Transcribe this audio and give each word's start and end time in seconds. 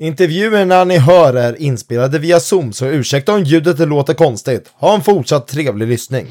Intervjuerna 0.00 0.84
ni 0.84 0.98
hör 0.98 1.34
är 1.34 1.62
inspelade 1.62 2.18
via 2.18 2.40
Zoom, 2.40 2.72
så 2.72 2.86
ursäkta 2.86 3.34
om 3.34 3.44
ljudet 3.44 3.78
låter 3.78 4.14
konstigt. 4.14 4.72
Ha 4.74 4.94
en 4.94 5.00
fortsatt 5.00 5.48
trevlig 5.48 5.88
lyssning. 5.88 6.26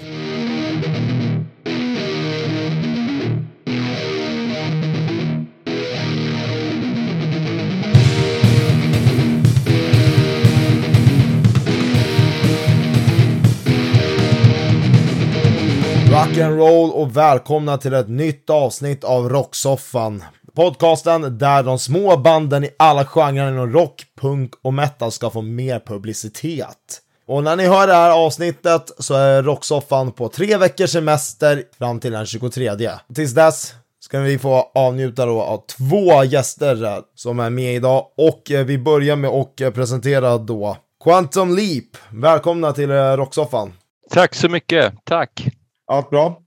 Rock'n'roll 16.12 16.92
och 16.92 17.18
välkomna 17.18 17.78
till 17.78 17.94
ett 17.94 18.10
nytt 18.10 18.50
avsnitt 18.50 19.04
av 19.04 19.30
Rocksoffan. 19.30 20.24
Podcasten 20.58 21.38
där 21.38 21.64
de 21.64 21.80
små 21.80 22.18
banden 22.18 22.64
i 22.64 22.70
alla 22.80 23.06
genrer 23.06 23.52
inom 23.52 23.74
rock, 23.74 24.04
punk 24.22 24.54
och 24.62 24.74
metal 24.74 25.12
ska 25.12 25.30
få 25.30 25.42
mer 25.42 25.80
publicitet. 25.80 27.02
Och 27.28 27.44
när 27.44 27.56
ni 27.56 27.68
hör 27.68 27.88
det 27.88 27.94
här 27.94 28.12
avsnittet 28.12 28.92
så 28.98 29.14
är 29.14 29.44
Rocksoffan 29.44 30.12
på 30.12 30.30
tre 30.30 30.58
veckors 30.58 30.90
semester 30.90 31.64
fram 31.78 32.00
till 32.00 32.12
den 32.12 32.26
23. 32.26 32.72
Tills 33.16 33.34
dess 33.34 33.74
ska 34.00 34.20
vi 34.20 34.40
få 34.40 34.72
avnjuta 34.76 35.26
då 35.26 35.42
av 35.42 35.64
två 35.78 36.24
gäster 36.24 37.02
som 37.16 37.40
är 37.40 37.50
med 37.50 37.76
idag 37.76 38.06
och 38.18 38.42
vi 38.48 38.78
börjar 38.78 39.16
med 39.16 39.30
att 39.30 39.74
presentera 39.74 40.38
då 40.38 40.78
Quantum 41.04 41.56
Leap. 41.56 41.98
Välkomna 42.10 42.74
till 42.74 42.92
Rocksoffan. 42.92 43.74
Tack 44.10 44.36
så 44.36 44.50
mycket. 44.50 44.94
Tack. 45.04 45.48
Allt 45.88 46.10
bra? 46.10 46.42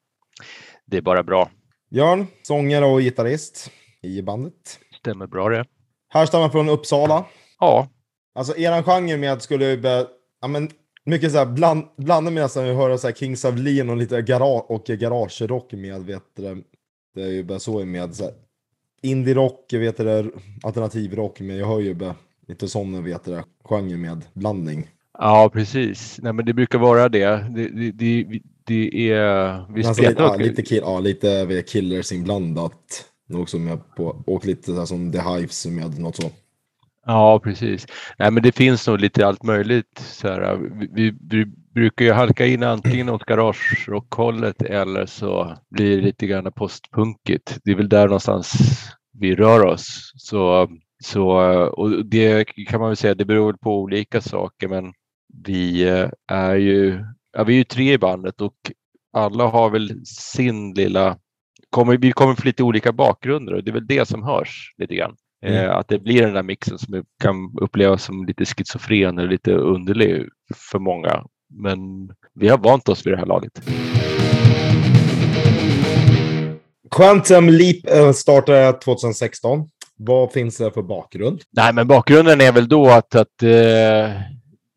Det 0.86 0.96
är 0.96 1.02
bara 1.02 1.22
bra. 1.22 1.50
Björn, 1.90 2.26
sångare 2.42 2.84
och 2.84 3.00
gitarrist 3.00 3.70
i 4.02 4.22
bandet. 4.22 4.78
Stämmer 4.98 5.26
bra 5.26 5.48
det. 5.48 5.64
Härstammar 6.08 6.48
från 6.48 6.68
Uppsala. 6.68 7.24
Ja. 7.60 7.88
Alltså 8.34 8.56
eran 8.56 8.82
genre 8.82 9.16
med 9.16 9.42
skulle 9.42 9.76
be, 9.76 10.06
ja 10.40 10.48
men 10.48 10.70
mycket 11.04 11.32
såhär 11.32 11.46
bland, 11.46 11.84
blanda 11.96 12.30
med 12.30 12.42
nästan 12.42 12.70
att 12.70 12.76
höra 12.76 12.98
såhär 12.98 13.14
Kings 13.14 13.44
of 13.44 13.58
Leon 13.58 13.90
och 13.90 13.96
lite 13.96 14.22
garage 14.22 14.70
och 14.70 14.84
garagerock 14.84 15.72
med 15.72 16.02
vet 16.02 16.22
du, 16.36 16.64
det 17.14 17.22
är 17.22 17.28
ju 17.28 17.44
bara 17.44 17.58
så 17.58 17.84
med 17.84 18.14
såhär 18.14 18.32
indie-rock, 19.02 19.72
vet 19.72 19.96
du, 19.96 20.32
alternativ-rock, 20.62 21.40
men 21.40 21.56
jag 21.56 21.66
hör 21.66 21.80
ju 21.80 21.94
bara 21.94 22.14
lite 22.48 22.68
sån 22.68 23.04
vet 23.04 23.24
du, 23.24 23.42
genre 23.64 23.96
med 23.96 24.24
blandning. 24.32 24.88
Ja, 25.18 25.50
precis. 25.52 26.18
Nej, 26.22 26.32
men 26.32 26.44
det 26.44 26.54
brukar 26.54 26.78
vara 26.78 27.08
det. 27.08 27.48
Det, 27.50 27.68
det, 27.68 27.92
det, 27.92 28.40
det 28.64 29.10
är... 29.10 29.66
Vi 29.74 29.86
alltså, 29.86 30.02
lite, 30.02 30.22
ja, 30.22 30.36
lite, 30.36 30.62
kill, 30.62 30.80
ja, 30.82 31.00
lite 31.00 31.64
killers 31.66 32.12
inblandat. 32.12 33.09
Också 33.34 33.58
med 33.58 33.94
på, 33.96 34.22
och 34.26 34.46
lite 34.46 34.74
så 34.74 34.86
som 34.86 35.12
The 35.12 35.20
Hives 35.20 35.66
med 35.66 35.98
något 35.98 36.16
så. 36.16 36.30
Ja, 37.06 37.40
precis. 37.40 37.86
Nej, 38.18 38.30
men 38.30 38.42
det 38.42 38.52
finns 38.52 38.86
nog 38.86 39.00
lite 39.00 39.26
allt 39.26 39.42
möjligt. 39.42 39.98
Så 39.98 40.28
här, 40.28 40.58
vi, 40.94 41.14
vi, 41.30 41.46
brukar 41.74 42.04
ju 42.04 42.12
halka 42.12 42.46
in 42.46 42.62
antingen 42.62 43.08
åt 43.08 43.24
garagerockhållet 43.24 44.62
eller 44.62 45.06
så 45.06 45.56
blir 45.70 45.96
det 45.96 46.02
lite 46.02 46.26
grann 46.26 46.52
postpunkigt. 46.52 47.58
Det 47.64 47.70
är 47.70 47.74
väl 47.74 47.88
där 47.88 48.06
någonstans 48.06 48.52
vi 49.12 49.34
rör 49.34 49.66
oss. 49.66 50.12
Så, 50.16 50.68
så, 51.04 51.30
och 51.66 52.06
det 52.06 52.44
kan 52.44 52.80
man 52.80 52.88
väl 52.88 52.96
säga, 52.96 53.14
det 53.14 53.24
beror 53.24 53.52
på 53.52 53.80
olika 53.80 54.20
saker, 54.20 54.68
men 54.68 54.92
vi 55.44 55.88
eh, 55.88 56.10
är 56.28 56.56
ju, 56.56 57.04
ja, 57.32 57.44
vi 57.44 57.52
är 57.52 57.58
ju 57.58 57.64
tre 57.64 57.92
i 57.92 57.98
bandet 57.98 58.40
och 58.40 58.54
alla 59.12 59.46
har 59.46 59.70
väl 59.70 60.06
sin 60.06 60.74
lilla 60.74 61.18
kommer, 61.70 61.96
vi 61.96 62.12
kommer 62.12 62.34
från 62.34 62.46
lite 62.46 62.62
olika 62.62 62.92
bakgrunder 62.92 63.54
och 63.54 63.64
det 63.64 63.70
är 63.70 63.72
väl 63.72 63.86
det 63.86 64.08
som 64.08 64.22
hörs 64.22 64.74
lite 64.78 64.94
grann. 64.94 65.16
Mm. 65.46 65.64
Eh, 65.64 65.76
att 65.76 65.88
det 65.88 65.98
blir 65.98 66.22
den 66.22 66.34
där 66.34 66.42
mixen 66.42 66.78
som 66.78 67.04
kan 67.22 67.34
upplevas 67.60 68.04
som 68.04 68.24
lite 68.26 68.44
schizofren 68.44 69.18
eller 69.18 69.28
lite 69.28 69.52
underlig 69.52 70.28
för 70.54 70.78
många. 70.78 71.24
Men 71.54 71.78
vi 72.34 72.48
har 72.48 72.58
vant 72.58 72.88
oss 72.88 73.06
vid 73.06 73.12
det 73.12 73.18
här 73.18 73.26
laget. 73.26 73.62
Quantum 76.90 77.48
Leap 77.48 77.76
eh, 77.86 78.12
startade 78.12 78.72
2016. 78.72 79.68
Vad 79.96 80.32
finns 80.32 80.56
det 80.56 80.70
för 80.70 80.82
bakgrund? 80.82 81.42
Nej, 81.50 81.74
men 81.74 81.88
bakgrunden 81.88 82.40
är 82.40 82.52
väl 82.52 82.68
då 82.68 82.88
att, 82.88 83.14
att 83.14 83.42
eh, 83.42 84.20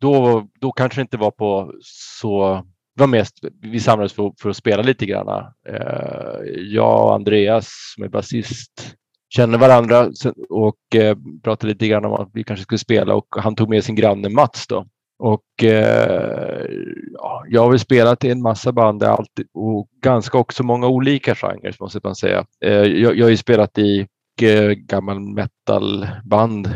då, 0.02 0.48
då 0.60 0.72
kanske 0.72 1.00
det 1.00 1.02
inte 1.02 1.18
var 1.18 1.32
på 1.32 1.74
så 1.82 2.64
det 2.96 3.02
var 3.02 3.08
mest, 3.08 3.40
vi 3.62 3.80
samlades 3.80 4.14
för, 4.14 4.34
för 4.42 4.50
att 4.50 4.58
spela 4.58 4.84
lite 4.84 5.06
grann. 5.06 5.28
Eh, 5.70 6.40
jag 6.58 7.06
och 7.06 7.16
Andreas 7.16 7.94
som 7.96 8.04
är 8.04 8.10
basist 8.10 8.96
känner 9.30 9.58
varandra 9.58 10.10
och 10.50 10.96
eh, 10.96 11.18
pratade 11.44 11.74
lite 11.74 11.88
grann 11.88 12.06
om 12.06 12.14
att 12.14 12.30
vi 12.34 12.44
kanske 12.44 12.64
skulle 12.64 12.80
spela 12.80 13.16
och 13.16 13.28
han 13.38 13.56
tog 13.56 13.70
med 13.70 13.84
sin 13.84 13.96
granne 13.96 14.30
Mats 14.30 14.68
då. 14.68 14.86
Och 15.20 15.64
eh, 15.64 16.66
ja, 17.14 17.46
jag 17.50 17.62
har 17.62 17.70
väl 17.70 17.80
spelat 17.80 18.24
i 18.24 18.30
en 18.30 18.42
massa 18.42 18.72
band 18.72 19.04
alltid, 19.04 19.48
och 19.54 19.88
ganska 20.02 20.38
också 20.38 20.64
många 20.64 20.88
olika 20.88 21.36
genrer 21.36 21.76
måste 21.80 22.00
man 22.04 22.16
säga. 22.16 22.46
Eh, 22.66 22.72
jag, 22.74 23.18
jag 23.18 23.26
har 23.26 23.30
ju 23.30 23.38
spelat 23.38 23.78
i 23.78 24.08
eh, 24.42 24.70
gammal 24.70 25.20
metalband 25.20 26.68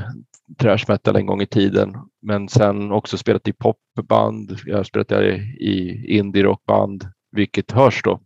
Trash 0.60 0.86
metal 0.88 1.16
en 1.16 1.26
gång 1.26 1.42
i 1.42 1.48
tiden, 1.48 1.98
men 2.22 2.50
sen 2.50 2.92
också 2.92 3.18
spelat 3.18 3.48
i 3.48 3.54
popband. 3.54 4.58
Jag 4.66 4.78
har 4.78 4.84
spelat 4.84 5.12
i 5.12 6.06
indie-rockband, 6.18 7.04
vilket 7.32 7.72
hörs 7.72 8.02
då 8.04 8.20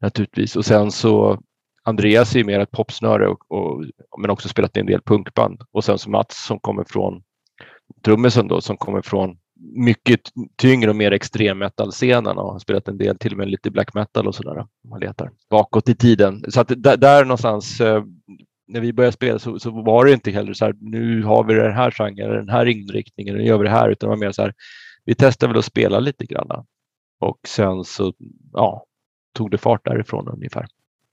naturligtvis. 0.00 0.56
Och 0.56 0.64
sen 0.64 0.90
så 0.90 1.42
Andreas 1.82 2.36
är 2.36 2.44
mer 2.44 2.60
ett 2.60 2.70
popsnöre, 2.70 3.28
och, 3.28 3.50
och, 3.50 3.84
men 4.18 4.30
också 4.30 4.48
spelat 4.48 4.76
i 4.76 4.80
en 4.80 4.86
del 4.86 5.02
punkband. 5.02 5.62
Och 5.72 5.84
sen 5.84 5.98
så 5.98 6.10
Mats 6.10 6.46
som 6.46 6.60
kommer 6.60 6.84
från 6.84 7.22
trummisen 8.04 8.48
då, 8.48 8.60
som 8.60 8.76
kommer 8.76 9.02
från 9.02 9.38
mycket 9.76 10.20
tyngre 10.56 10.90
och 10.90 10.96
mer 10.96 11.12
extrem 11.12 11.58
metal-scenen 11.58 12.38
och 12.38 12.52
har 12.52 12.58
spelat 12.58 12.88
en 12.88 12.98
del 12.98 13.18
till 13.18 13.32
och 13.32 13.38
med 13.38 13.48
lite 13.48 13.70
black 13.70 13.94
metal 13.94 14.26
och 14.26 14.34
sådär. 14.34 14.66
Man 14.88 15.00
letar 15.00 15.30
bakåt 15.50 15.88
i 15.88 15.94
tiden. 15.94 16.44
Så 16.48 16.60
att 16.60 16.72
där, 16.76 16.96
där 16.96 17.24
någonstans 17.24 17.80
eh, 17.80 18.04
när 18.68 18.80
vi 18.80 18.92
började 18.92 19.12
spela 19.12 19.38
så, 19.38 19.58
så, 19.58 19.70
var 19.70 20.04
det 20.04 20.12
inte 20.12 20.30
heller 20.30 20.52
så 20.52 20.64
här, 20.64 20.74
nu 20.80 21.22
har 21.22 21.44
vi 21.44 21.54
den 21.54 21.72
här 21.72 21.90
genren, 21.90 22.30
den 22.30 22.48
här 22.48 22.66
inriktningen, 22.66 23.36
nu 23.36 23.44
gör 23.44 23.58
vi 23.58 23.64
det 23.64 23.70
här, 23.70 23.90
utan 23.90 24.08
det 24.08 24.16
var 24.16 24.26
mer 24.26 24.32
så 24.32 24.42
här, 24.42 24.54
vi 25.04 25.14
testade 25.14 25.52
väl 25.52 25.58
att 25.58 25.64
spela 25.64 26.00
lite 26.00 26.24
grann. 26.24 26.64
Och 27.20 27.38
sen 27.46 27.84
så, 27.84 28.12
ja, 28.52 28.84
tog 29.34 29.50
det 29.50 29.58
fart 29.58 29.84
därifrån 29.84 30.28
ungefär. 30.28 30.66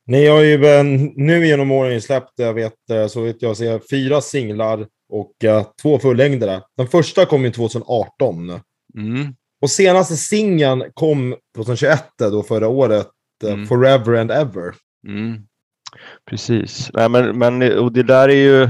Ni 0.08 0.28
har 0.28 0.42
ju 0.42 0.84
nu 1.16 1.48
genom 1.48 1.72
åren 1.72 2.02
släppt, 2.02 2.32
jag 2.36 2.54
vet, 2.54 2.90
eh, 2.90 3.08
så 3.08 3.22
vet 3.22 3.42
jag, 3.42 3.58
säga, 3.58 3.80
fyra 3.90 4.22
singlar 4.22 4.88
och 5.10 5.34
uh, 5.44 5.64
två 5.82 6.00
fullängdare. 6.00 6.62
Den 6.78 6.88
första 6.88 7.26
kom 7.26 7.44
ju 7.44 7.52
2018. 7.52 8.50
Mm. 8.98 9.36
Och 9.62 9.70
senaste 9.70 10.16
singeln 10.16 10.84
kom 10.94 11.36
2021, 11.56 12.04
då 12.18 12.44
förra 12.44 12.68
året, 12.68 13.08
eh, 13.44 13.54
mm. 13.54 13.68
Forever 13.68 14.14
and 14.14 14.32
Ever. 14.32 14.74
Mm. 15.08 15.48
Precis. 16.30 16.90
Nej, 16.94 17.10
men, 17.10 17.38
men, 17.38 17.78
och 17.80 17.92
det 17.92 18.04
där 18.04 18.30
är 18.30 18.36
ju... 18.36 18.70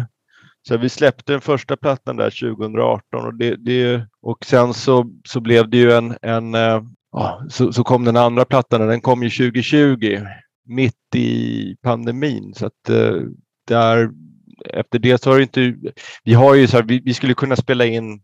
Så 0.67 0.77
vi 0.77 0.89
släppte 0.89 1.31
den 1.31 1.41
första 1.41 1.77
plattan 1.77 2.17
där 2.17 2.55
2018 2.55 3.25
och, 3.25 3.33
det, 3.33 3.55
det, 3.55 4.07
och 4.21 4.45
sen 4.45 4.73
så, 4.73 5.11
så 5.27 5.39
blev 5.39 5.69
det 5.69 5.77
ju 5.77 5.91
en... 5.91 6.17
en 6.21 6.55
äh, 6.55 6.83
så, 7.49 7.73
så 7.73 7.83
kom 7.83 8.03
den 8.03 8.17
andra 8.17 8.45
plattan 8.45 8.81
och 8.81 8.87
den 8.87 9.01
kom 9.01 9.23
ju 9.23 9.29
2020 9.29 10.25
mitt 10.65 11.15
i 11.15 11.75
pandemin. 11.81 12.53
Så 12.53 12.65
att 12.65 12.89
eh, 12.89 13.21
där, 13.67 14.09
efter 14.73 14.99
det 14.99 15.23
så 15.23 15.29
har 15.29 15.37
det 15.37 15.43
inte... 15.43 15.75
Vi 16.23 16.33
har 16.33 16.55
ju 16.55 16.67
så 16.67 16.77
här, 16.77 16.83
vi, 16.83 17.01
vi 17.05 17.13
skulle 17.13 17.33
kunna 17.33 17.55
spela 17.55 17.85
in 17.85 18.21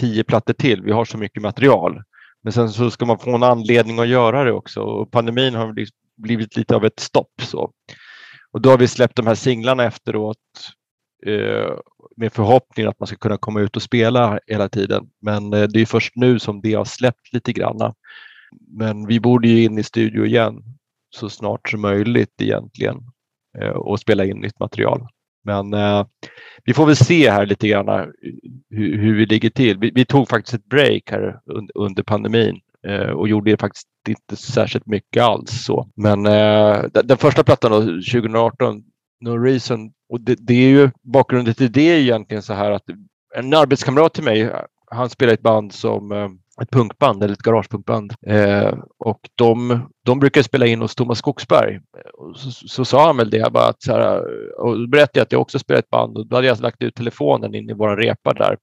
tio 0.00 0.24
plattor 0.24 0.52
till. 0.52 0.82
Vi 0.82 0.92
har 0.92 1.04
så 1.04 1.18
mycket 1.18 1.42
material. 1.42 2.02
Men 2.42 2.52
sen 2.52 2.70
så 2.70 2.90
ska 2.90 3.06
man 3.06 3.18
få 3.18 3.34
en 3.34 3.42
anledning 3.42 3.98
att 3.98 4.08
göra 4.08 4.44
det 4.44 4.52
också 4.52 4.80
och 4.80 5.10
pandemin 5.10 5.54
har 5.54 5.72
liksom 5.72 5.96
blivit 6.16 6.56
lite 6.56 6.76
av 6.76 6.84
ett 6.84 7.00
stopp. 7.00 7.32
Så. 7.42 7.72
Och 8.52 8.60
då 8.60 8.70
har 8.70 8.78
vi 8.78 8.88
släppt 8.88 9.16
de 9.16 9.26
här 9.26 9.34
singlarna 9.34 9.84
efteråt 9.84 10.36
eh, 11.26 11.74
med 12.16 12.32
förhoppningen 12.32 12.90
att 12.90 13.00
man 13.00 13.06
ska 13.06 13.16
kunna 13.16 13.36
komma 13.36 13.60
ut 13.60 13.76
och 13.76 13.82
spela 13.82 14.38
hela 14.46 14.68
tiden. 14.68 15.10
Men 15.22 15.52
eh, 15.52 15.62
det 15.62 15.80
är 15.80 15.86
först 15.86 16.16
nu 16.16 16.38
som 16.38 16.60
det 16.60 16.74
har 16.74 16.84
släppt 16.84 17.32
lite 17.32 17.52
granna. 17.52 17.94
Men 18.68 19.06
vi 19.06 19.20
borde 19.20 19.48
ju 19.48 19.64
in 19.64 19.78
i 19.78 19.82
studio 19.82 20.26
igen 20.26 20.62
så 21.10 21.28
snart 21.28 21.68
som 21.68 21.80
möjligt 21.80 22.42
egentligen 22.42 22.96
eh, 23.58 23.68
och 23.68 24.00
spela 24.00 24.24
in 24.24 24.40
nytt 24.40 24.60
material. 24.60 25.08
Men 25.44 25.74
eh, 25.74 26.06
vi 26.64 26.74
får 26.74 26.86
väl 26.86 26.96
se 26.96 27.30
här 27.30 27.46
lite 27.46 27.68
grann 27.68 27.88
eh, 27.88 28.06
hur, 28.70 28.98
hur 28.98 29.16
vi 29.16 29.26
ligger 29.26 29.50
till. 29.50 29.78
Vi, 29.78 29.90
vi, 29.94 30.04
tog 30.04 30.28
faktiskt 30.28 30.54
ett 30.54 30.64
break 30.64 31.10
här 31.10 31.40
under, 31.46 31.76
under 31.76 32.02
pandemin 32.02 32.60
Eh, 32.86 33.10
och 33.10 33.28
gjorde 33.28 33.56
faktiskt 33.56 33.88
inte 34.08 34.36
särskilt 34.36 34.86
mycket 34.86 35.22
alls. 35.22 35.64
Så. 35.64 35.88
Men 35.96 36.26
eh, 36.26 36.82
den 37.04 37.16
första 37.16 37.44
plattan 37.44 37.70
då, 37.70 37.80
2018, 37.80 38.82
No 39.20 39.38
Reason, 39.38 39.92
och 40.08 40.20
det, 40.20 40.34
det, 40.34 40.54
är 40.54 40.68
ju 40.68 40.90
bakgrunden 41.02 41.54
till 41.54 41.72
det 41.72 41.90
är 41.90 41.98
egentligen 41.98 42.42
så 42.42 42.54
här 42.54 42.70
att 42.70 42.84
en 43.34 43.54
arbetskamrat 43.54 44.14
till 44.14 44.24
mig 44.24 44.52
han 44.90 45.10
spelar 45.10 45.32
i 45.32 45.34
ett 45.34 45.42
band 45.42 45.72
som 45.72 46.12
eh, 46.12 46.28
ett 46.62 46.70
punkband 46.70 47.22
eller 47.22 47.34
ett 47.34 47.42
garagepunkband. 47.42 48.14
Eh, 48.26 48.74
och 48.98 49.20
de, 49.34 49.82
de 50.04 50.20
brukar 50.20 50.42
spela 50.42 50.66
in 50.66 50.80
hos 50.80 50.94
Thomas 50.94 51.18
Skogsberg. 51.18 51.80
Och 52.18 52.36
så, 52.36 52.50
så, 52.50 52.84
sa 52.84 53.06
han 53.06 53.16
väl 53.16 53.30
det, 53.30 53.52
bara 53.52 53.68
att 53.68 53.82
så 53.82 53.92
här, 53.92 54.22
och 54.60 54.78
då 54.78 54.86
berättade 54.88 55.18
jag 55.18 55.22
att 55.22 55.32
jag 55.32 55.40
också 55.40 55.58
spelar 55.58 55.78
ett 55.78 55.90
band 55.90 56.16
och 56.16 56.26
då 56.26 56.36
hade 56.36 56.48
jag 56.48 56.60
lagt 56.60 56.82
ut 56.82 56.94
telefonen 56.94 57.54
in 57.54 57.70
i 57.70 57.72
våran 57.72 57.96
repa 57.96 58.32
där. 58.32 58.56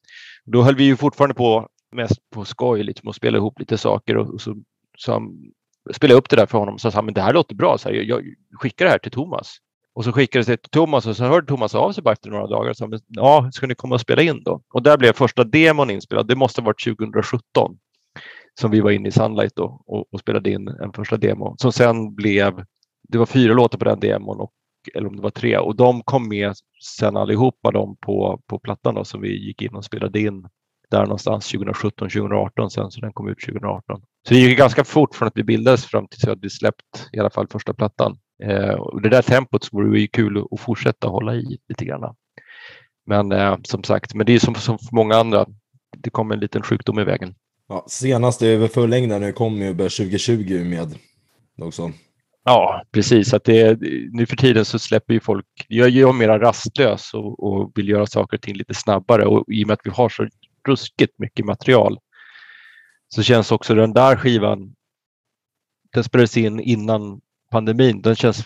Då 0.45 0.61
höll 0.61 0.75
vi 0.75 0.83
ju 0.83 0.95
fortfarande 0.95 1.35
på 1.35 1.67
mest 1.91 2.29
på 2.29 2.45
skoj, 2.45 2.83
liksom, 2.83 3.07
och 3.07 3.15
spela 3.15 3.37
ihop 3.37 3.59
lite 3.59 3.77
saker 3.77 4.17
och, 4.17 4.33
och 4.33 4.41
så, 4.41 4.55
så 4.97 5.11
han, 5.13 5.51
spelade 5.93 6.17
upp 6.17 6.29
det 6.29 6.35
där 6.35 6.45
för 6.45 6.57
honom 6.57 6.73
och 6.73 6.81
sa 6.81 7.01
men 7.01 7.13
det 7.13 7.21
här 7.21 7.33
låter 7.33 7.55
bra, 7.55 7.77
så 7.77 7.89
här, 7.89 7.95
jag, 7.95 8.05
jag 8.05 8.23
skickar 8.59 8.85
det 8.85 8.91
här 8.91 8.97
till 8.97 9.11
Thomas. 9.11 9.57
Och 9.93 10.03
så 10.03 10.11
skickades 10.11 10.47
det 10.47 10.57
till 10.57 10.69
Thomas 10.69 11.05
och 11.05 11.17
så 11.17 11.23
hörde 11.23 11.47
Thomas 11.47 11.75
av 11.75 11.91
sig 11.91 12.03
bara 12.03 12.13
efter 12.13 12.29
några 12.29 12.47
dagar 12.47 12.69
och 12.69 12.77
sa 12.77 12.89
ja, 13.07 13.49
ska 13.53 13.67
ni 13.67 13.75
komma 13.75 13.95
och 13.95 14.01
spela 14.01 14.21
in 14.21 14.43
då? 14.43 14.61
Och 14.73 14.83
där 14.83 14.97
blev 14.97 15.13
första 15.13 15.43
demon 15.43 15.89
inspelad. 15.89 16.27
Det 16.27 16.35
måste 16.35 16.61
ha 16.61 16.65
varit 16.65 16.83
2017 16.83 17.77
som 18.59 18.71
vi 18.71 18.79
var 18.79 18.91
inne 18.91 19.09
i 19.09 19.11
Sunlight 19.11 19.55
då 19.55 19.81
och, 19.85 20.13
och, 20.13 20.19
spelade 20.19 20.51
in 20.51 20.67
en 20.67 20.93
första 20.93 21.17
demo 21.17 21.55
som 21.57 21.71
sen 21.71 22.15
blev, 22.15 22.63
det 23.09 23.17
var 23.17 23.25
fyra 23.25 23.53
låtar 23.53 23.77
på 23.77 23.85
den 23.85 23.99
demon 23.99 24.39
och, 24.39 24.51
eller 24.95 25.07
om 25.07 25.15
det 25.15 25.21
var 25.21 25.29
tre 25.29 25.57
och 25.57 25.75
de 25.75 26.01
kom 26.01 26.29
med 26.29 26.53
sen 26.83 27.17
allihopa 27.17 27.71
de 27.71 27.97
på, 27.97 28.41
på 28.47 28.59
plattan 28.59 28.95
då, 28.95 29.03
som 29.03 29.21
vi 29.21 29.47
gick 29.47 29.61
in 29.61 29.75
och 29.75 29.85
spelade 29.85 30.19
in 30.19 30.47
där 30.91 31.03
någonstans 31.03 31.51
2017, 31.51 32.09
2018 32.09 32.71
sen 32.71 32.91
så 32.91 33.01
den 33.01 33.13
kom 33.13 33.29
ut 33.29 33.39
2018. 33.45 34.01
Så 34.27 34.33
det 34.33 34.39
gick 34.39 34.57
ganska 34.57 34.83
fort 34.83 35.15
från 35.15 35.27
att 35.27 35.37
vi 35.37 35.43
bildades 35.43 35.85
fram 35.85 36.07
till 36.07 36.29
att 36.29 36.39
vi 36.41 36.49
släppt 36.49 37.09
i 37.13 37.19
alla 37.19 37.29
fall 37.29 37.47
första 37.47 37.73
plattan. 37.73 38.17
Eh, 38.43 38.73
och 38.73 39.01
det 39.01 39.09
där 39.09 39.21
tempot 39.21 39.73
vore 39.73 39.99
ju 39.99 40.07
kul 40.07 40.43
att 40.51 40.59
fortsätta 40.59 41.07
hålla 41.07 41.35
i 41.35 41.57
lite 41.69 41.85
grann. 41.85 42.15
Men 43.05 43.31
eh, 43.31 43.57
som 43.63 43.83
sagt, 43.83 44.13
men 44.13 44.25
det 44.25 44.33
är 44.33 44.39
som, 44.39 44.55
som 44.55 44.79
för 44.79 44.95
många 44.95 45.15
andra. 45.15 45.45
Det 45.97 46.09
kom 46.09 46.31
en 46.31 46.39
liten 46.39 46.61
sjukdom 46.61 46.99
i 46.99 47.03
vägen. 47.03 47.35
Ja, 47.69 47.85
senaste 47.89 48.47
över 48.47 48.67
fullängdaren 48.67 49.33
kom 49.33 49.61
ju 49.61 49.73
2020 49.73 50.63
med 50.65 50.95
också. 51.61 51.91
Ja, 52.43 52.83
precis. 52.91 53.33
Att 53.33 53.43
det, 53.43 53.79
nu 54.11 54.25
för 54.25 54.35
tiden 54.35 54.65
så 54.65 54.79
släpper 54.79 55.13
ju 55.13 55.19
folk, 55.19 55.45
jag 55.67 55.97
är 55.97 56.13
mera 56.13 56.39
rastlös 56.39 57.13
och, 57.13 57.43
och, 57.43 57.71
vill 57.75 57.89
göra 57.89 58.05
saker 58.05 58.37
och 58.37 58.41
ting 58.41 58.55
lite 58.55 58.73
snabbare 58.73 59.25
och 59.25 59.45
i 59.47 59.63
och 59.63 59.67
med 59.67 59.73
att 59.73 59.85
vi 59.85 59.89
har 59.89 60.09
så 60.09 60.27
ruskigt 60.67 61.19
mycket 61.19 61.45
material 61.45 61.99
så 63.09 63.23
känns 63.23 63.51
också 63.51 63.75
den 63.75 63.93
där 63.93 64.15
skivan, 64.15 64.75
den 65.93 66.03
spelades 66.03 66.37
in 66.37 66.59
innan 66.59 67.21
pandemin, 67.51 68.01
den 68.01 68.15
känns 68.15 68.45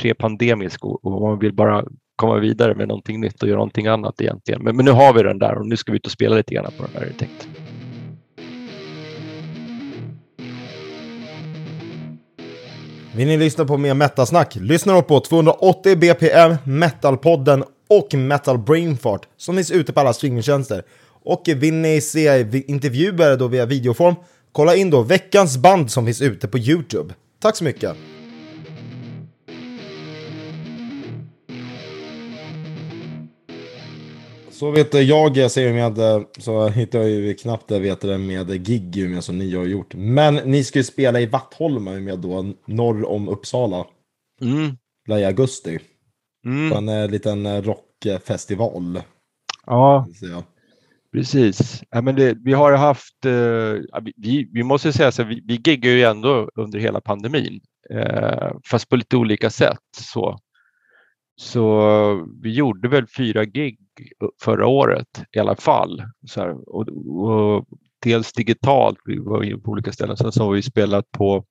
prepandemisk 0.00 0.84
och, 0.84 1.04
och 1.04 1.22
man 1.22 1.38
vill 1.38 1.52
bara 1.52 1.84
komma 2.16 2.38
vidare 2.38 2.74
med 2.74 2.88
någonting 2.88 3.20
nytt 3.20 3.42
och 3.42 3.48
göra 3.48 3.58
någonting 3.58 3.86
annat 3.86 4.20
egentligen. 4.20 4.62
Men, 4.62 4.76
men 4.76 4.84
nu 4.84 4.90
har 4.90 5.12
vi 5.12 5.22
den 5.22 5.38
där 5.38 5.58
och 5.58 5.66
nu 5.66 5.76
ska 5.76 5.92
vi 5.92 5.96
ut 5.96 6.06
och 6.06 6.12
spela 6.12 6.36
lite 6.36 6.54
grann 6.54 6.72
på 6.76 6.82
den 6.82 6.92
där 6.92 7.00
är 7.00 7.12
tänkt. 7.12 7.48
Vill 13.16 13.26
ni 13.26 13.36
lyssna 13.36 13.64
på 13.64 13.76
mer 13.76 13.94
metalsnack? 13.94 14.56
Lyssna 14.56 14.92
då 14.92 15.02
på 15.02 15.20
280 15.20 15.96
BPM, 15.96 16.56
Metalpodden 16.64 17.64
och 17.88 18.14
Metal 18.14 18.58
Brainfart 18.58 19.28
som 19.36 19.54
finns 19.54 19.70
ute 19.70 19.92
på 19.92 20.00
alla 20.00 20.12
streamingtjänster. 20.12 20.82
Och 21.28 21.42
vill 21.46 21.74
ni 21.74 22.00
se 22.00 22.46
intervjuer 22.66 23.36
då 23.36 23.48
via 23.48 23.66
videoform, 23.66 24.14
kolla 24.52 24.76
in 24.76 24.90
då 24.90 25.02
veckans 25.02 25.56
band 25.56 25.90
som 25.90 26.04
finns 26.04 26.22
ute 26.22 26.48
på 26.48 26.58
Youtube. 26.58 27.14
Tack 27.40 27.56
så 27.56 27.64
mycket! 27.64 27.96
Så 34.50 34.70
vet 34.70 34.94
jag 34.94 35.50
säger 35.50 35.72
med, 35.72 36.24
så 36.38 36.68
hittar 36.68 36.98
jag 36.98 37.10
ju 37.10 37.34
knappt 37.34 37.68
det 37.68 37.78
vet 37.78 38.00
det 38.00 38.18
med 38.18 38.66
gig 38.66 39.10
med 39.10 39.24
som 39.24 39.38
ni 39.38 39.54
har 39.54 39.64
gjort. 39.64 39.94
Men 39.94 40.34
ni 40.34 40.64
ska 40.64 40.78
ju 40.78 40.84
spela 40.84 41.20
i 41.20 41.26
Vattholma 41.26 41.92
med 41.92 42.18
då 42.18 42.52
norr 42.66 43.08
om 43.08 43.28
Uppsala. 43.28 43.86
Mm. 44.40 44.76
I 45.20 45.24
augusti. 45.24 45.78
Mm. 46.44 46.70
På 46.70 46.76
en 46.76 46.88
eh, 46.88 47.08
liten 47.08 47.46
eh, 47.46 47.62
rockfestival. 47.62 49.02
Ja, 49.66 50.06
precis. 51.12 51.82
Ja, 51.90 52.02
men 52.02 52.16
det, 52.16 52.36
vi 52.44 52.52
har 52.52 52.72
haft, 52.72 53.24
eh, 53.24 54.02
vi, 54.16 54.50
vi 54.52 54.62
måste 54.62 54.92
säga 54.92 55.12
så 55.12 55.24
vi, 55.24 55.42
vi 55.46 55.54
giggar 55.54 55.90
ju 55.90 56.02
ändå 56.02 56.50
under 56.54 56.78
hela 56.78 57.00
pandemin. 57.00 57.60
Eh, 57.90 58.50
fast 58.70 58.88
på 58.88 58.96
lite 58.96 59.16
olika 59.16 59.50
sätt. 59.50 59.78
Så. 59.96 60.38
så 61.36 62.28
vi 62.42 62.54
gjorde 62.54 62.88
väl 62.88 63.06
fyra 63.16 63.44
gig 63.44 63.78
förra 64.42 64.66
året 64.66 65.22
i 65.32 65.38
alla 65.38 65.56
fall. 65.56 66.02
Så 66.26 66.40
här, 66.40 66.76
och, 66.76 66.88
och, 67.24 67.66
dels 68.02 68.32
digitalt, 68.32 68.98
vi 69.04 69.18
var 69.18 69.60
på 69.60 69.70
olika 69.70 69.92
ställen. 69.92 70.16
Sen 70.16 70.32
så 70.32 70.44
har 70.44 70.52
vi 70.52 70.62
spelat 70.62 71.10
på 71.10 71.44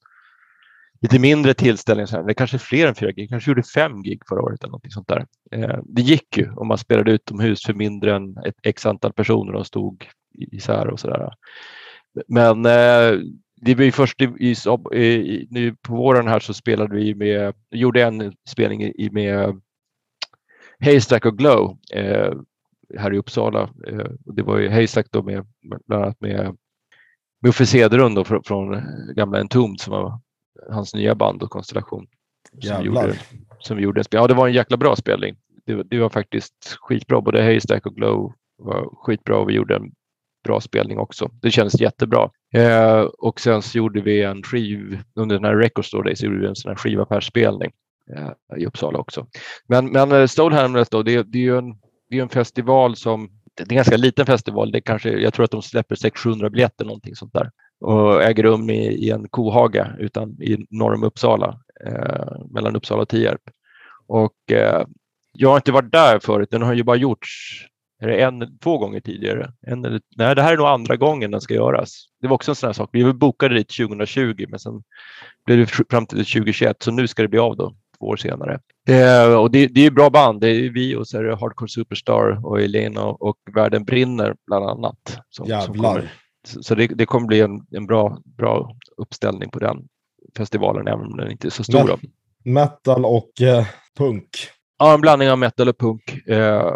lite 1.02 1.20
mindre 1.20 1.54
tillställningar. 1.54 2.24
Det 2.24 2.34
kanske 2.34 2.58
är 2.58 2.60
fler 2.60 2.88
än 2.88 2.96
fyra 2.96 3.12
gig, 3.12 3.30
kanske 3.30 3.52
gjorde 3.52 3.64
fem 3.64 4.04
gig 4.04 4.22
förra 4.30 4.42
året 4.42 4.64
eller 4.64 4.72
något 4.72 4.94
sånt 4.94 5.08
där. 5.08 5.26
Eh, 5.52 5.80
det 5.84 6.02
gick 6.02 6.38
ju 6.38 6.52
om 6.52 6.68
man 6.68 6.78
spelade 6.78 7.12
utomhus 7.12 7.66
för 7.66 7.74
mindre 7.74 8.16
än 8.16 8.38
ett 8.38 8.56
x 8.64 8.86
antal 8.86 9.14
personer 9.14 9.54
och 9.54 9.68
stod 9.68 10.06
isär 10.38 10.88
och 10.88 11.00
sådär. 11.00 11.34
Men 12.28 12.66
eh, 12.66 13.20
det 13.62 13.76
var 13.76 13.92
först 13.92 14.22
i, 14.22 14.56
i, 14.94 15.48
nu 15.50 15.76
på 15.82 15.96
våren 15.96 16.28
här 16.28 16.40
så 16.40 16.54
spelade 16.54 16.96
vi 16.96 17.16
med, 17.16 17.54
gjorde 17.72 18.04
en 18.04 18.34
spelning 18.50 18.82
i, 18.82 19.10
med 19.12 19.62
Haystack 20.80 21.26
och 21.26 21.38
Glow 21.38 21.78
eh, 21.94 22.34
här 22.98 23.14
i 23.14 23.18
Uppsala. 23.18 23.70
Eh, 23.88 24.06
det 24.36 24.44
var 24.44 24.58
ju 24.58 24.70
Haystack 24.70 25.08
då 25.12 25.24
med 25.24 25.46
bland 25.86 26.04
annat 26.04 26.22
med 26.22 26.58
Muffe 27.42 27.66
Cederlund 27.66 28.28
från, 28.28 28.44
från 28.44 28.82
gamla 29.16 29.40
Entombed 29.40 29.80
som 29.80 29.92
var 29.92 30.20
hans 30.70 30.94
nya 30.94 31.16
band 31.16 31.44
och 31.44 31.50
konstellation. 31.50 32.08
Som 32.62 32.86
gjorde, 32.86 33.20
som 33.60 33.80
gjorde 33.80 34.00
en 34.00 34.04
spel. 34.04 34.18
Ja, 34.18 34.28
det 34.28 34.34
var 34.34 34.48
en 34.48 34.54
jäkla 34.54 34.78
bra 34.78 34.96
spelning. 34.96 35.36
Det, 35.66 35.84
det 35.84 36.00
var 36.00 36.10
faktiskt 36.10 36.78
skitbra. 36.80 37.22
Både 37.22 37.44
Haystack 37.44 37.86
och 37.86 37.96
Glow 37.96 38.34
var 38.58 38.90
skitbra 38.96 39.38
och 39.38 39.50
vi 39.50 39.54
gjorde 39.54 39.76
en 39.76 39.92
bra 40.44 40.62
spelning 40.62 41.00
också. 41.00 41.30
Det 41.42 41.52
kändes 41.52 41.82
jättebra. 41.82 42.30
Eh, 42.54 43.00
och 43.00 43.40
sen 43.40 43.62
så 43.62 43.78
gjorde 43.78 44.02
vi 44.02 44.24
en 44.24 44.44
skiv, 44.44 45.00
under 45.16 45.36
den 45.36 45.46
här 45.46 45.56
Record 45.56 45.86
Store 45.86 46.04
Days, 46.04 46.24
gjorde 46.24 46.40
vi 46.40 46.48
en 46.48 46.56
sån 46.56 46.70
här 46.70 46.76
skivaffärsspelning 46.76 47.72
eh, 48.16 48.58
i 48.58 48.66
Uppsala 48.66 49.00
också. 49.00 49.28
Men, 49.68 49.92
men 49.92 50.12
eh, 50.12 50.28
Stonehamlet 50.28 50.92
då, 50.92 51.04
det, 51.04 51.24
det 51.24 51.38
är 51.38 51.44
ju 51.44 51.58
en, 51.58 51.80
det 52.10 52.18
är 52.18 52.22
en 52.22 52.30
festival 52.30 52.96
som, 52.96 53.30
det 53.56 53.64
är 53.64 53.72
en 53.72 53.76
ganska 53.76 53.98
liten 53.98 54.26
festival, 54.26 54.72
det 54.72 54.82
kanske, 54.82 55.10
jag 55.10 55.34
tror 55.34 55.46
att 55.46 55.52
de 55.52 55.62
släpper 55.62 55.96
600 55.96 56.50
biljetter 56.50 56.86
någonting 56.86 57.16
sånt 57.16 57.34
där 57.34 57.52
och 57.80 58.24
äger 58.24 58.44
rum 58.44 58.70
i, 58.70 58.88
i 58.88 59.10
en 59.10 59.30
kohaga 59.30 59.96
utan, 60.00 60.30
i 60.30 60.66
norr 60.70 60.94
om 60.94 61.04
Uppsala, 61.04 61.60
eh, 61.86 62.46
mellan 62.50 62.76
Uppsala 62.76 63.02
och 63.02 63.10
Tierp. 63.10 63.42
Och 64.08 64.52
eh, 64.52 64.86
jag 65.34 65.50
har 65.50 65.56
inte 65.56 65.72
varit 65.72 65.92
där 65.92 66.20
förut, 66.20 66.52
den 66.52 66.62
har 66.62 66.74
ju 66.74 66.84
bara 66.84 66.96
gjorts 66.96 67.64
är 68.00 68.08
det 68.08 68.22
en, 68.22 68.58
två 68.60 68.78
gånger 68.78 69.00
tidigare. 69.00 69.52
En, 69.62 69.82
nej, 70.16 70.36
det 70.36 70.42
här 70.42 70.54
är 70.54 70.58
nog 70.58 70.68
andra 70.68 70.96
gången 70.96 71.32
den 71.32 71.42
ska 71.42 71.54
göras. 71.54 72.06
Det 72.22 72.28
var 72.28 72.36
också 72.36 72.52
en 72.52 72.56
sån 72.56 72.68
här 72.68 72.74
sak. 72.74 72.90
Vi 72.94 73.14
bokade 73.14 73.56
dit 73.56 73.78
2020 73.78 74.46
men 74.50 74.60
sen 74.60 74.84
blev 75.46 75.58
det 75.58 75.66
fram 75.66 76.06
till 76.06 76.18
2021 76.18 76.84
så 76.84 76.92
nu 76.92 77.08
ska 77.08 77.22
det 77.22 77.28
bli 77.28 77.40
av 77.40 77.58
då 77.58 77.76
två 78.00 78.06
år 78.06 78.18
senare. 78.18 78.60
Eh, 78.90 79.34
och 79.34 79.52
det, 79.52 79.68
det 79.68 79.86
är 79.86 79.92
bra 79.92 80.10
band. 80.10 80.42
Det 80.42 80.50
är 80.50 80.70
vi 80.70 80.96
och 80.96 81.08
så 81.08 81.18
är 81.18 81.24
det 81.24 81.36
Hardcore 81.36 81.70
Superstar 81.70 82.46
och 82.46 82.62
Elena 82.62 83.04
och 83.04 83.38
Världen 83.56 83.84
brinner 83.84 84.36
bland 84.48 84.66
annat. 84.66 85.20
Som, 85.30 85.48
Jävlar. 85.48 86.00
Som 86.00 86.08
så 86.48 86.76
det, 86.76 86.88
det 86.88 87.06
kommer 87.06 87.28
bli 87.28 87.42
en, 87.42 87.66
en 87.72 87.86
bra, 87.86 88.22
bra 88.26 88.76
uppställning 88.98 89.50
på 89.50 89.60
den 89.60 89.88
festivalen, 90.38 90.88
även 90.88 91.06
om 91.06 91.18
den 91.18 91.32
inte 91.32 91.48
är 91.48 91.50
så 91.50 91.64
stor. 91.64 91.88
Met 91.88 92.00
metal 92.44 93.06
och 93.06 93.42
eh, 93.42 93.66
punk. 93.98 94.30
Ja, 94.80 94.94
en 94.94 95.02
blandning 95.02 95.30
av 95.30 95.38
metal 95.38 95.70
och 95.70 95.78
punk. 95.78 96.28
Eh, 96.28 96.74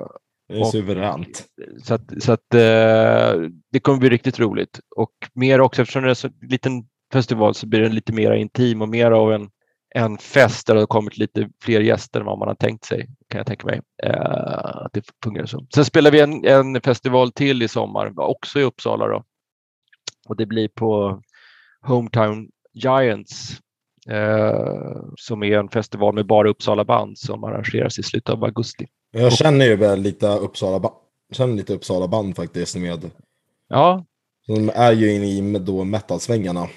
det 0.47 0.57
är 0.57 0.61
och, 0.61 0.67
suveränt. 0.67 1.45
Så 1.83 1.93
att, 1.93 2.23
så 2.23 2.31
att 2.31 2.53
eh, 2.53 3.41
det 3.71 3.79
kommer 3.81 3.99
bli 3.99 4.09
riktigt 4.09 4.39
roligt. 4.39 4.79
Och 4.95 5.11
mer 5.33 5.61
också, 5.61 5.81
eftersom 5.81 6.03
det 6.03 6.09
är 6.09 6.25
en 6.25 6.49
liten 6.49 6.83
festival 7.13 7.55
så 7.55 7.67
blir 7.67 7.81
den 7.81 7.95
lite 7.95 8.13
mer 8.13 8.31
intim 8.31 8.81
och 8.81 8.89
mer 8.89 9.11
av 9.11 9.33
en, 9.33 9.49
en 9.95 10.17
fest 10.17 10.67
där 10.67 10.73
det 10.73 10.79
har 10.79 10.87
kommit 10.87 11.17
lite 11.17 11.49
fler 11.63 11.81
gäster 11.81 12.19
än 12.19 12.25
vad 12.25 12.39
man 12.39 12.47
har 12.47 12.55
tänkt 12.55 12.85
sig, 12.85 13.07
kan 13.29 13.37
jag 13.37 13.47
tänka 13.47 13.67
mig. 13.67 13.81
Eh, 14.03 14.85
att 14.85 14.93
det 14.93 15.03
fungerar 15.23 15.45
så. 15.45 15.65
Sen 15.75 15.85
spelar 15.85 16.11
vi 16.11 16.19
en, 16.19 16.45
en 16.45 16.81
festival 16.81 17.31
till 17.31 17.63
i 17.63 17.67
sommar, 17.67 18.19
också 18.19 18.59
i 18.59 18.63
Uppsala. 18.63 19.07
Då, 19.07 19.23
och 20.27 20.35
det 20.35 20.45
blir 20.45 20.67
på 20.67 21.21
Hometown 21.81 22.49
Giants 22.73 23.61
eh, 24.09 25.01
som 25.17 25.43
är 25.43 25.57
en 25.57 25.69
festival 25.69 26.15
med 26.15 26.27
bara 26.27 26.49
Uppsala 26.49 26.85
band 26.85 27.17
som 27.17 27.43
arrangeras 27.43 27.99
i 27.99 28.03
slutet 28.03 28.29
av 28.29 28.43
augusti. 28.43 28.87
Jag 29.11 29.33
känner 29.33 29.65
ju 29.65 29.75
väl 29.75 30.01
lite 30.01 30.27
Uppsala, 30.27 30.91
känner 31.31 31.53
lite 31.53 31.73
Uppsala 31.73 32.07
band 32.07 32.35
faktiskt 32.35 32.75
med. 32.75 33.11
Ja. 33.67 34.05
De 34.47 34.71
är 34.75 34.91
ju 34.91 35.13
inne 35.13 35.57
i 35.57 35.59
då 35.59 35.83
metalsvängarna. 35.83 36.67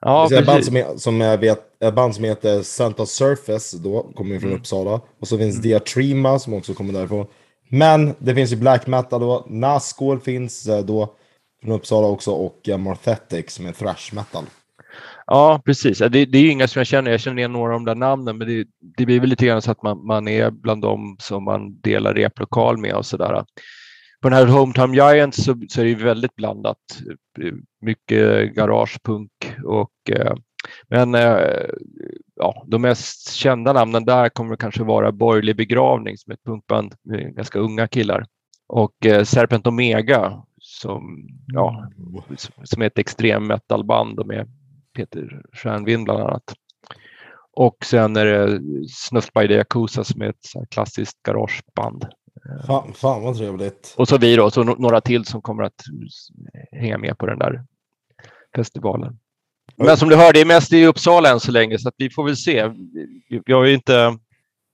Ja, 0.00 0.26
det 0.30 0.36
är 0.36 0.44
band 0.44 0.64
som, 0.64 0.76
är, 0.76 0.96
som 0.96 1.20
är, 1.20 1.36
vet, 1.36 1.82
ett 1.82 1.94
band 1.94 2.14
som 2.14 2.24
heter 2.24 2.62
Santa 2.62 3.06
Surface, 3.06 3.78
då 3.78 4.02
kommer 4.02 4.38
från 4.38 4.50
mm. 4.50 4.60
Uppsala. 4.60 5.00
Och 5.20 5.28
så 5.28 5.38
finns 5.38 5.54
mm. 5.54 5.62
Diatrima 5.62 6.38
som 6.38 6.54
också 6.54 6.74
kommer 6.74 6.92
därifrån. 6.92 7.26
Men 7.68 8.14
det 8.18 8.34
finns 8.34 8.52
ju 8.52 8.56
black 8.56 8.86
metal 8.86 9.20
då. 9.20 9.46
Nazgul 9.48 10.20
finns 10.20 10.66
eh, 10.66 10.84
då 10.84 11.14
från 11.62 11.72
Uppsala 11.72 12.06
också 12.06 12.30
och 12.30 12.68
eh, 12.68 12.78
Marthetic 12.78 13.50
som 13.50 13.66
är 13.66 13.72
thrash 13.72 14.14
metal. 14.14 14.44
Ja, 15.26 15.62
precis. 15.64 15.98
Det, 15.98 16.08
det 16.08 16.38
är 16.38 16.50
inga 16.50 16.68
som 16.68 16.80
jag 16.80 16.86
känner. 16.86 17.10
Jag 17.10 17.20
känner 17.20 17.38
igen 17.38 17.52
några 17.52 17.74
av 17.74 17.80
de 17.80 17.84
där 17.84 17.94
namnen, 17.94 18.38
men 18.38 18.48
det, 18.48 18.66
det 18.96 19.06
blir 19.06 19.20
väl 19.20 19.28
lite 19.28 19.46
grann 19.46 19.62
så 19.62 19.70
att 19.70 19.82
man, 19.82 20.06
man 20.06 20.28
är 20.28 20.50
bland 20.50 20.82
dem 20.82 21.16
som 21.20 21.44
man 21.44 21.80
delar 21.80 22.14
replokal 22.14 22.78
med 22.78 22.94
och 22.94 23.06
så 23.06 23.16
där. 23.16 23.44
På 24.22 24.28
den 24.28 24.32
här 24.32 24.46
Hometown 24.46 24.94
Giants 24.94 25.44
så, 25.44 25.60
så 25.68 25.80
är 25.80 25.84
det 25.84 25.94
väldigt 25.94 26.36
blandat. 26.36 26.78
Mycket 27.80 28.54
garagepunk 28.54 29.30
och 29.64 30.10
eh, 30.10 30.34
men 30.88 31.14
eh, 31.14 31.66
ja, 32.34 32.64
de 32.66 32.82
mest 32.82 33.32
kända 33.32 33.72
namnen 33.72 34.04
där 34.04 34.28
kommer 34.28 34.56
kanske 34.56 34.82
vara 34.82 35.12
Borgerlig 35.12 35.56
begravning 35.56 36.18
som 36.18 36.30
är 36.30 36.34
ett 36.34 36.44
punkband 36.44 36.94
med 37.02 37.36
ganska 37.36 37.58
unga 37.58 37.88
killar 37.88 38.26
och 38.68 38.94
Serpent 39.24 39.66
Omega 39.66 40.42
som, 40.82 41.28
ja, 41.46 41.90
som 42.64 42.82
är 42.82 42.86
ett 42.86 42.98
extrem 42.98 43.46
metalband 43.46 44.26
med 44.26 44.48
Peter 44.96 45.42
Stjärnvind 45.52 46.04
bland 46.04 46.20
annat. 46.20 46.54
Och 47.52 47.76
sen 47.84 48.16
är 48.16 48.26
det 48.26 48.60
Snuff 48.88 49.32
by 49.32 49.48
the 49.48 49.54
Yakuza 49.54 50.04
som 50.04 50.22
är 50.22 50.28
ett 50.28 50.70
klassiskt 50.70 51.22
garageband. 51.22 52.04
Fan, 52.66 52.92
fan 52.92 53.22
vad 53.22 53.36
trevligt. 53.36 53.94
Och 53.98 54.08
så 54.08 54.18
vi 54.18 54.36
då, 54.36 54.50
så 54.50 54.64
några 54.64 55.00
till 55.00 55.24
som 55.24 55.42
kommer 55.42 55.62
att 55.62 55.82
hänga 56.72 56.98
med 56.98 57.18
på 57.18 57.26
den 57.26 57.38
där 57.38 57.64
festivalen. 58.56 59.18
Men 59.76 59.96
som 59.96 60.08
du 60.08 60.16
hör, 60.16 60.32
det 60.32 60.40
är 60.40 60.46
mest 60.46 60.72
i 60.72 60.86
Uppsala 60.86 61.30
än 61.30 61.40
så 61.40 61.52
länge, 61.52 61.78
så 61.78 61.88
att 61.88 61.94
vi 61.98 62.10
får 62.10 62.24
väl 62.24 62.36
se. 62.36 62.70
Vi 63.46 63.52
har 63.52 63.66
inte... 63.66 64.18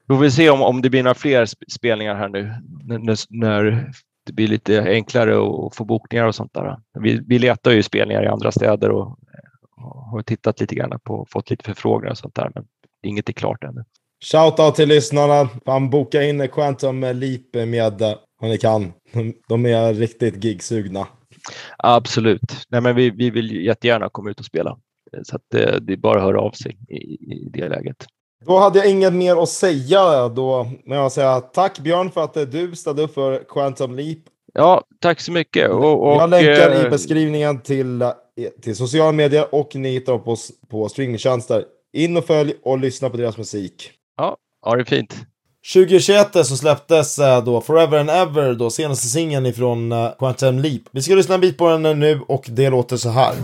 Vi 0.07 0.15
får 0.15 0.21
väl 0.21 0.33
se 0.33 0.51
om, 0.51 0.63
om 0.63 0.83
det 0.83 0.91
blir 0.91 1.03
några 1.03 1.15
fler 1.15 1.47
spelningar 1.69 2.15
här 2.15 2.29
nu 2.29 2.55
när, 2.85 3.17
när 3.29 3.93
det 4.29 4.33
blir 4.35 4.49
lite 4.49 4.83
enklare 4.83 5.67
att 5.67 5.77
få 5.77 5.85
bokningar 5.85 6.27
och 6.27 6.35
sånt 6.35 6.55
där. 6.55 6.77
Vi, 7.01 7.21
vi 7.27 7.39
letar 7.39 7.71
ju 7.71 7.83
spelningar 7.83 8.25
i 8.25 8.27
andra 8.27 8.53
städer 8.53 8.91
och, 8.91 9.19
och 9.77 10.05
har 10.11 10.23
tittat 10.23 10.61
lite 10.61 10.75
grann 10.75 11.01
på, 11.05 11.27
fått 11.31 11.51
lite 11.51 11.65
förfrågningar 11.65 12.11
och 12.11 12.19
sånt 12.19 12.35
där, 12.35 12.51
men 12.55 12.65
inget 13.03 13.29
är 13.29 13.33
klart 13.33 13.65
ännu. 13.65 13.85
Shoutout 14.25 14.75
till 14.75 14.89
lyssnarna. 14.89 15.49
Fan, 15.65 15.91
boka 15.91 16.23
in 16.23 16.49
Quantum 16.49 17.01
Leap 17.01 17.69
med 17.69 18.03
om 18.41 18.49
ni 18.49 18.59
kan. 18.59 18.93
De 19.49 19.67
är 19.67 19.95
riktigt 19.95 20.45
gigsugna. 20.45 21.07
Absolut. 21.79 22.67
Nej, 22.69 22.81
men 22.81 22.97
vi, 22.97 23.11
vi 23.11 23.31
vill 23.31 23.65
jättegärna 23.65 24.09
komma 24.09 24.31
ut 24.31 24.41
och 24.41 24.47
spela. 24.47 24.79
Så 25.23 25.37
att 25.37 25.43
det, 25.51 25.79
det 25.81 25.93
är 25.93 25.97
bara 25.97 26.19
att 26.19 26.25
höra 26.25 26.41
av 26.41 26.51
sig 26.51 26.79
i, 26.89 26.97
i 27.35 27.49
det 27.53 27.69
läget. 27.69 28.07
Då 28.49 28.59
hade 28.59 28.79
jag 28.79 28.91
inget 28.91 29.13
mer 29.13 29.43
att 29.43 29.49
säga 29.49 30.29
då. 30.29 30.71
Men 30.85 30.99
jag 30.99 31.13
säger 31.13 31.41
tack 31.41 31.79
Björn 31.79 32.11
för 32.11 32.25
att 32.25 32.35
du 32.35 32.77
ställde 32.77 33.03
upp 33.03 33.15
för 33.15 33.45
Quantum 33.49 33.97
Leap. 33.97 34.19
Ja, 34.55 34.85
tack 35.01 35.21
så 35.21 35.33
mycket. 35.33 35.71
Och, 35.71 36.09
och, 36.09 36.23
jag 36.23 36.31
länkar 36.31 36.81
i 36.81 36.85
eh, 36.85 36.91
beskrivningen 36.91 37.61
till, 37.61 38.05
till 38.63 38.77
sociala 38.77 39.13
medier 39.13 39.55
och 39.55 39.75
ni 39.75 39.91
hittar 39.91 40.19
på, 40.19 40.37
på 40.71 40.89
streamingtjänster. 40.89 41.65
In 41.93 42.17
och 42.17 42.25
följ 42.25 42.55
och 42.65 42.79
lyssna 42.79 43.11
på 43.11 43.17
deras 43.17 43.37
musik. 43.39 43.91
Ja, 44.17 44.37
ha 44.65 44.77
det 44.77 44.85
fint. 44.85 45.15
2021 45.75 46.33
så 46.33 46.57
släpptes 46.57 47.19
eh, 47.19 47.45
då 47.45 47.61
Forever 47.61 47.99
and 47.99 48.11
Ever, 48.11 48.55
då 48.55 48.71
senaste 48.71 49.07
singeln 49.07 49.47
ifrån 49.47 49.93
eh, 49.93 50.11
Quantum 50.19 50.59
Leap. 50.59 50.83
Vi 50.91 51.03
ska 51.03 51.15
lyssna 51.15 51.35
en 51.35 51.41
bit 51.41 51.59
på 51.59 51.69
den 51.69 52.01
nu 52.01 52.21
och 52.29 52.47
det 52.49 52.71
låter 52.71 52.97
så 52.97 53.09
här. 53.09 53.35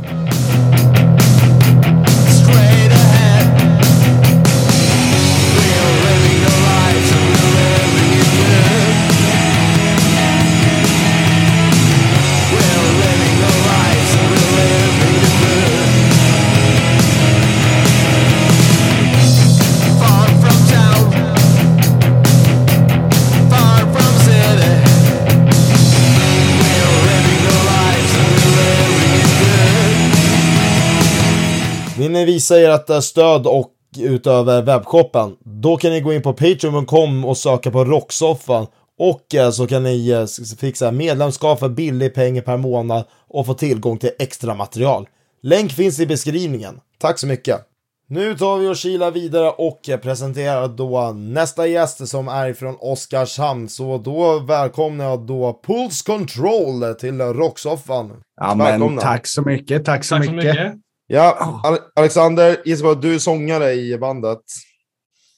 Ni 32.26 32.32
visa 32.32 32.60
ert 32.60 32.90
eh, 32.90 33.00
stöd 33.00 33.46
och 33.46 33.70
utöver 33.98 34.62
webbshoppen, 34.62 35.36
då 35.44 35.76
kan 35.76 35.90
ni 35.90 36.00
gå 36.00 36.12
in 36.12 36.22
på 36.22 36.32
patreon.com 36.32 37.24
och 37.24 37.36
söka 37.36 37.70
på 37.70 37.84
Rocksoffan 37.84 38.66
och 38.98 39.34
eh, 39.34 39.50
så 39.50 39.66
kan 39.66 39.82
ni 39.82 40.10
eh, 40.10 40.26
fixa 40.60 40.90
medlemskap 40.90 41.58
för 41.58 41.68
billig 41.68 42.14
pengar 42.14 42.42
per 42.42 42.56
månad 42.56 43.04
och 43.28 43.46
få 43.46 43.54
tillgång 43.54 43.98
till 43.98 44.10
extra 44.18 44.54
material. 44.54 45.08
Länk 45.42 45.72
finns 45.72 46.00
i 46.00 46.06
beskrivningen. 46.06 46.80
Tack 46.98 47.18
så 47.18 47.26
mycket! 47.26 47.60
Nu 48.06 48.34
tar 48.34 48.58
vi 48.58 48.68
och 48.68 48.76
kilar 48.76 49.10
vidare 49.10 49.50
och 49.50 49.80
presenterar 50.02 50.68
då 50.68 51.12
nästa 51.12 51.66
gäst 51.66 52.08
som 52.08 52.28
är 52.28 52.52
från 52.52 52.76
Oskarshamn. 52.80 53.68
Så 53.68 53.98
då 53.98 54.38
välkomnar 54.38 55.04
jag 55.04 55.26
då 55.26 55.60
Pulse 55.66 56.04
Control 56.06 56.94
till 56.94 57.20
Rocksoffan. 57.20 58.12
Ja, 58.40 58.54
men, 58.54 58.98
tack 58.98 59.26
så 59.26 59.42
mycket, 59.42 59.84
tack 59.84 60.04
så, 60.04 60.16
tack 60.16 60.30
mycket. 60.30 60.54
Så 60.56 60.62
mycket. 60.62 60.83
Ja, 61.06 61.62
Alexander, 61.94 62.56
gissa 62.64 62.84
vad 62.84 63.02
du 63.02 63.14
är 63.14 63.18
sångare 63.18 63.72
i 63.72 63.98
bandet. 63.98 64.40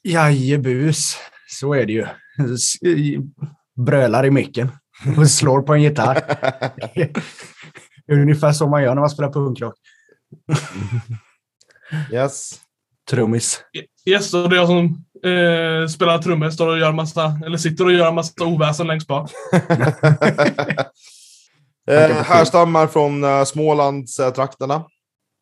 Jajebus, 0.04 1.16
så 1.48 1.74
är 1.74 1.86
det 1.86 1.92
ju. 1.92 2.06
Brölar 3.76 4.26
i 4.26 4.30
micken 4.30 4.72
och 5.18 5.30
slår 5.30 5.62
på 5.62 5.74
en 5.74 5.82
gitarr. 5.82 6.38
Ungefär 8.12 8.52
så 8.52 8.68
man 8.68 8.82
gör 8.82 8.94
när 8.94 9.00
man 9.00 9.10
spelar 9.10 9.32
punkrock. 9.32 9.74
yes. 12.12 12.60
Trummis. 13.10 13.60
Yes, 14.04 14.34
och 14.34 14.50
det 14.50 14.56
är 14.56 14.58
jag 14.58 14.66
som 14.66 15.04
eh, 15.24 15.88
spelar 15.88 16.22
trummor, 16.22 16.50
står 16.50 16.68
och 16.68 16.78
gör 16.78 16.92
massa, 16.92 17.40
eller 17.46 17.58
sitter 17.58 17.84
och 17.84 17.92
gör 17.92 18.12
massa 18.12 18.44
oväsen 18.44 18.86
längst 18.86 19.06
bak. 19.06 19.30
eh, 21.90 22.10
härstammar 22.10 22.86
från 22.86 23.24
uh, 23.24 23.44
Smålandstrakterna. 23.44 24.84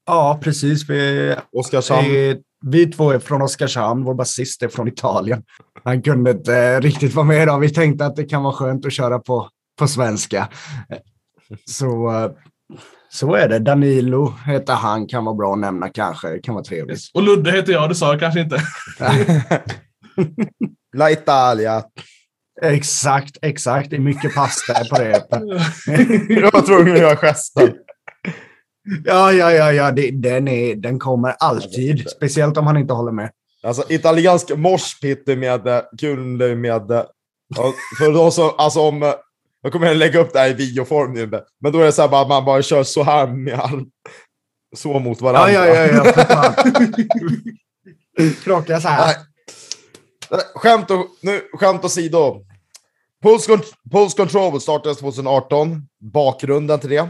Ja, 0.07 0.41
precis. 0.43 0.89
Vi, 0.89 1.35
Oskarshamn. 1.53 2.09
Vi, 2.09 2.41
vi 2.67 2.87
två 2.87 3.11
är 3.11 3.19
från 3.19 3.43
Oskarshamn. 3.43 4.05
Vår 4.05 4.15
basist 4.15 4.63
är 4.63 4.69
från 4.69 4.89
Italien. 4.89 5.43
Han 5.85 6.03
kunde 6.03 6.31
inte 6.31 6.81
riktigt 6.81 7.15
vara 7.15 7.27
med 7.27 7.43
idag. 7.43 7.59
Vi 7.61 7.71
tänkte 7.71 8.07
att 8.07 8.17
det 8.17 8.25
kan 8.25 8.43
vara 8.43 8.55
skönt 8.55 8.87
att 8.87 8.93
köra 8.93 9.19
på, 9.19 9.49
på 9.79 9.89
svenska. 9.89 10.49
Så, 11.65 12.11
eh, 12.11 12.31
så 13.13 13.35
är 13.35 13.49
det. 13.49 13.59
Danilo 13.59 14.35
heter 14.47 14.75
han. 14.75 15.07
Kan 15.07 15.25
vara 15.25 15.35
bra 15.35 15.53
att 15.53 15.59
nämna 15.59 15.89
kanske. 15.89 16.29
Det 16.29 16.39
kan 16.39 16.55
vara 16.55 16.65
trevligt. 16.65 17.01
Och 17.15 17.23
Ludde 17.23 17.53
heter 17.53 17.73
jag. 17.73 17.89
Det 17.89 17.95
sa 17.95 18.11
jag 18.11 18.21
kanske 18.21 18.41
inte. 18.41 18.61
La 20.97 21.11
Italia. 21.11 21.83
Exakt, 22.63 23.37
exakt. 23.43 23.91
Det 23.91 23.97
är 23.97 24.01
mycket 24.01 24.35
pasta 24.35 24.85
på 24.91 24.97
det. 24.97 25.27
jag 26.29 26.53
var 26.53 26.67
tvungen 26.67 26.93
att 26.93 27.01
göra 27.01 27.17
gesten. 27.17 27.73
Ja, 29.05 29.33
ja, 29.33 29.53
ja, 29.53 29.73
ja. 29.73 29.91
Det, 29.91 30.11
den, 30.11 30.49
är, 30.49 30.75
den 30.75 30.99
kommer 30.99 31.31
alltid. 31.39 32.11
Speciellt 32.11 32.57
om 32.57 32.67
han 32.67 32.77
inte 32.77 32.95
håller 32.95 33.13
med. 33.13 33.31
Alltså 33.63 33.85
italiensk 33.89 34.57
morspit 34.57 35.27
med 35.27 35.83
kul 36.01 36.57
med... 36.57 37.07
För 37.99 38.13
då 38.13 38.31
så, 38.31 38.51
alltså 38.51 38.81
om... 38.81 39.15
Jag 39.63 39.73
kommer 39.73 39.91
att 39.91 39.97
lägga 39.97 40.21
upp 40.21 40.33
det 40.33 40.39
här 40.39 40.51
i 40.51 40.53
videoform 40.53 41.13
nu, 41.13 41.31
men 41.61 41.73
då 41.73 41.81
är 41.81 41.85
det 41.85 41.93
så 41.93 42.03
här 42.03 42.23
att 42.23 42.29
man 42.29 42.45
bara 42.45 42.63
kör 42.63 42.83
så 42.83 43.03
här 43.03 43.27
med 43.27 43.61
all, 43.61 43.85
så 44.77 44.99
mot 44.99 45.21
varandra. 45.21 45.53
Ja, 45.53 45.67
ja, 45.67 45.87
ja. 45.87 46.13
ja 46.29 46.55
Krocka 48.45 48.81
så 48.81 48.89
här. 48.89 49.07
Nej. 50.31 50.41
Skämt, 50.55 50.91
och, 50.91 51.07
nu, 51.21 51.41
skämt 51.53 51.85
åsido. 51.85 52.45
Pulse, 53.23 53.59
Pulse 53.93 54.17
Control 54.17 54.61
startades 54.61 54.99
2018. 54.99 55.83
Bakgrunden 56.13 56.81
till 56.81 56.91
det? 56.91 57.09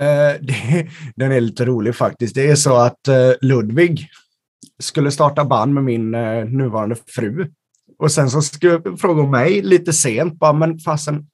Eh, 0.00 0.40
det, 0.40 0.88
den 1.16 1.32
är 1.32 1.40
lite 1.40 1.64
rolig 1.64 1.94
faktiskt. 1.96 2.34
Det 2.34 2.50
är 2.50 2.56
så 2.56 2.76
att 2.76 3.08
eh, 3.08 3.32
Ludvig 3.40 4.08
skulle 4.82 5.10
starta 5.10 5.44
band 5.44 5.74
med 5.74 5.84
min 5.84 6.14
eh, 6.14 6.44
nuvarande 6.44 6.96
fru. 7.06 7.50
Och 7.98 8.12
sen 8.12 8.30
så 8.30 8.42
frågade 9.00 9.20
hon 9.20 9.30
mig 9.30 9.62
lite 9.62 9.92
sent, 9.92 10.38
bara, 10.38 10.52
men 10.52 10.78
fasen, 10.78 11.26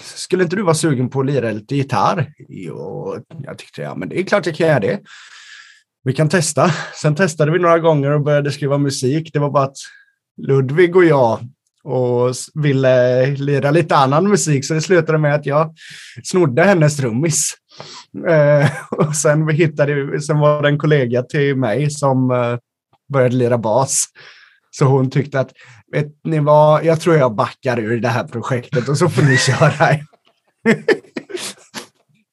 skulle 0.00 0.42
inte 0.42 0.56
du 0.56 0.62
vara 0.62 0.74
sugen 0.74 1.10
på 1.10 1.20
att 1.20 1.26
lira 1.26 1.50
lite 1.50 1.76
gitarr? 1.76 2.32
Jo, 2.48 3.16
jag 3.42 3.58
tyckte, 3.58 3.82
ja 3.82 3.94
men 3.94 4.08
det 4.08 4.20
är 4.20 4.24
klart 4.24 4.46
jag 4.46 4.54
kan 4.54 4.68
göra 4.68 4.80
det. 4.80 5.00
Vi 6.04 6.12
kan 6.12 6.28
testa. 6.28 6.70
Sen 7.02 7.14
testade 7.14 7.52
vi 7.52 7.58
några 7.58 7.78
gånger 7.78 8.10
och 8.10 8.22
började 8.22 8.52
skriva 8.52 8.78
musik. 8.78 9.30
Det 9.32 9.38
var 9.38 9.50
bara 9.50 9.64
att 9.64 9.76
Ludvig 10.36 10.96
och 10.96 11.04
jag 11.04 11.40
och 11.84 12.34
ville 12.54 13.26
lira 13.26 13.70
lite 13.70 13.96
annan 13.96 14.28
musik, 14.28 14.64
så 14.64 14.74
det 14.74 14.80
slutade 14.80 15.18
med 15.18 15.34
att 15.34 15.46
jag 15.46 15.74
snodde 16.24 16.62
hennes 16.62 16.96
trummis. 16.96 17.54
Eh, 18.28 18.70
och 18.90 19.16
sen, 19.16 19.48
hittade, 19.48 20.20
sen 20.20 20.38
var 20.38 20.62
det 20.62 20.68
en 20.68 20.78
kollega 20.78 21.22
till 21.22 21.56
mig 21.56 21.90
som 21.90 22.30
eh, 22.30 22.58
började 23.12 23.36
lira 23.36 23.58
bas. 23.58 24.06
Så 24.70 24.84
hon 24.84 25.10
tyckte 25.10 25.40
att, 25.40 25.52
vet 25.92 26.06
ni 26.24 26.38
vad, 26.38 26.84
jag 26.84 27.00
tror 27.00 27.16
jag 27.16 27.34
backar 27.34 27.78
ur 27.78 28.00
det 28.00 28.08
här 28.08 28.24
projektet 28.24 28.88
och 28.88 28.98
så 28.98 29.08
får 29.08 29.22
ni 29.22 29.36
köra. 29.38 29.88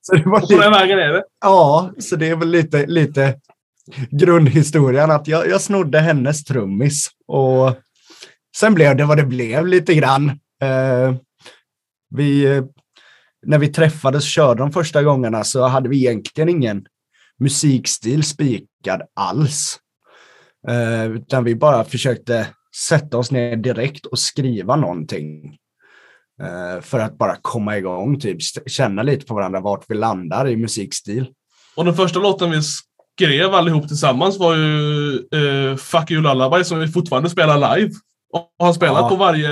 Så 0.02 0.16
det 0.16 0.24
var 0.30 0.42
Och 0.42 0.48
på 0.50 0.58
den 0.58 0.58
lite, 0.58 0.70
vägen 0.70 1.00
är 1.00 1.14
det. 1.14 1.24
ja, 1.42 1.92
så 2.00 2.16
det 2.16 2.30
är 2.30 2.36
väl 2.36 2.50
lite, 2.50 2.86
lite 2.86 3.36
grundhistorien 4.12 5.12
att 5.12 5.28
jag, 5.28 5.48
jag 5.50 5.62
snodde 5.62 6.00
hennes 6.00 6.44
trummis 6.44 7.10
och 7.28 7.76
sen 8.58 8.74
blev 8.74 8.96
det 8.96 9.06
vad 9.06 9.18
det 9.18 9.24
blev 9.26 9.68
lite 9.68 9.96
grann. 9.96 10.30
Eh, 10.62 11.16
vi, 12.16 12.46
eh, 12.46 12.64
när 13.46 13.60
vi 13.60 13.68
träffades 13.68 14.24
och 14.24 14.30
körde 14.30 14.60
de 14.64 14.72
första 14.72 15.04
gångerna 15.04 15.44
så 15.44 15.68
hade 15.68 15.90
vi 15.90 15.98
egentligen 15.98 16.50
ingen 16.50 16.86
musikstil 17.40 18.24
spikad 18.24 19.02
alls. 19.16 19.80
Eh, 20.68 21.06
utan 21.06 21.44
vi 21.44 21.56
bara 21.56 21.84
försökte 21.84 22.48
sätta 22.90 23.18
oss 23.18 23.32
ner 23.32 23.56
direkt 23.56 24.06
och 24.06 24.20
skriva 24.20 24.76
någonting. 24.76 25.58
Eh, 26.42 26.82
för 26.82 27.00
att 27.00 27.18
bara 27.18 27.36
komma 27.42 27.78
igång, 27.78 28.20
typ 28.20 28.38
känna 28.68 29.04
lite 29.04 29.26
på 29.26 29.34
varandra 29.34 29.60
vart 29.60 29.86
vi 29.88 29.96
landar 29.96 30.48
i 30.48 30.58
musikstil. 30.58 31.28
Och 31.76 31.86
den 31.86 31.94
första 31.94 32.20
låten 32.20 32.52
vi 32.52 32.62
skrev 32.62 33.54
allihop 33.54 33.88
tillsammans 33.88 34.40
var 34.40 34.56
ju 34.56 35.14
eh, 35.16 35.76
Fuck 35.76 36.12
You 36.12 36.22
Lullaby 36.22 36.64
som 36.64 36.80
vi 36.80 36.88
fortfarande 36.88 37.30
spelar 37.30 37.78
live. 37.78 37.94
Och 38.34 38.52
har 38.60 38.74
spelat 38.74 39.02
Ja. 39.02 39.10
på 39.10 39.16
varje, 39.16 39.50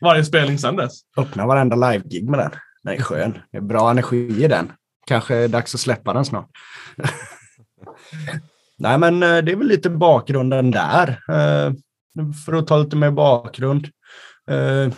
varje 0.00 0.24
spelning 0.24 0.58
sedan 0.58 0.76
dess. 0.76 0.92
Öppna 1.16 1.46
varenda 1.46 1.76
live-gig 1.90 2.30
med 2.30 2.38
den. 2.38 2.50
Den 2.84 2.94
är 2.94 3.02
skön. 3.02 3.38
Det 3.52 3.56
är 3.56 3.60
bra 3.62 3.90
energi 3.90 4.44
i 4.44 4.48
den. 4.48 4.72
Kanske 5.06 5.34
är 5.36 5.48
dags 5.48 5.74
att 5.74 5.80
släppa 5.80 6.12
den 6.12 6.24
snart. 6.24 6.50
Nej, 8.78 8.98
men 8.98 9.22
eh, 9.22 9.38
det 9.38 9.52
är 9.52 9.56
väl 9.56 9.66
lite 9.68 9.90
bakgrunden 9.90 10.70
där. 10.70 11.08
Eh, 11.08 11.72
För 12.46 12.52
att 12.52 12.66
ta 12.66 12.78
lite 12.78 12.96
mer 12.96 13.10
bakgrund. 13.10 13.84
Eh, 14.50 14.92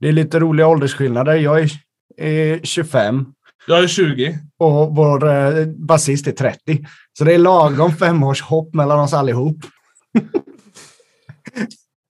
Det 0.00 0.08
är 0.08 0.12
lite 0.12 0.38
roliga 0.40 0.66
åldersskillnader. 0.66 1.34
Jag 1.36 1.60
är, 1.60 1.70
är 2.16 2.60
25 2.62 3.26
Jag 3.66 3.82
är 3.82 3.86
20. 3.88 4.38
och 4.58 4.96
vår 4.96 5.64
basist 5.86 6.26
är 6.26 6.32
30. 6.32 6.86
Så 7.18 7.24
det 7.24 7.34
är 7.34 7.38
lagom 7.38 7.92
femårshopp 7.92 8.74
mellan 8.74 9.00
oss 9.00 9.12
allihop. 9.14 9.56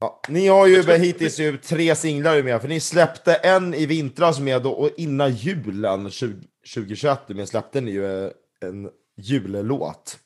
Ja, 0.00 0.20
ni 0.28 0.48
har 0.48 0.66
ju 0.66 0.82
hittills 0.82 1.40
ju 1.40 1.56
tre 1.56 1.94
singlar 1.94 2.42
med, 2.42 2.60
för 2.60 2.68
ni 2.68 2.80
släppte 2.80 3.34
en 3.34 3.74
i 3.74 3.86
vintras 3.86 4.40
med 4.40 4.66
och 4.66 4.80
och 4.82 4.90
innan 4.96 5.34
julen 5.34 6.10
20, 6.10 6.34
2021 6.74 7.28
med 7.28 7.48
släppte 7.48 7.80
ni 7.80 7.90
ju 7.90 8.24
eh, 8.26 8.30
en 8.60 8.88
jullåt. 9.20 10.18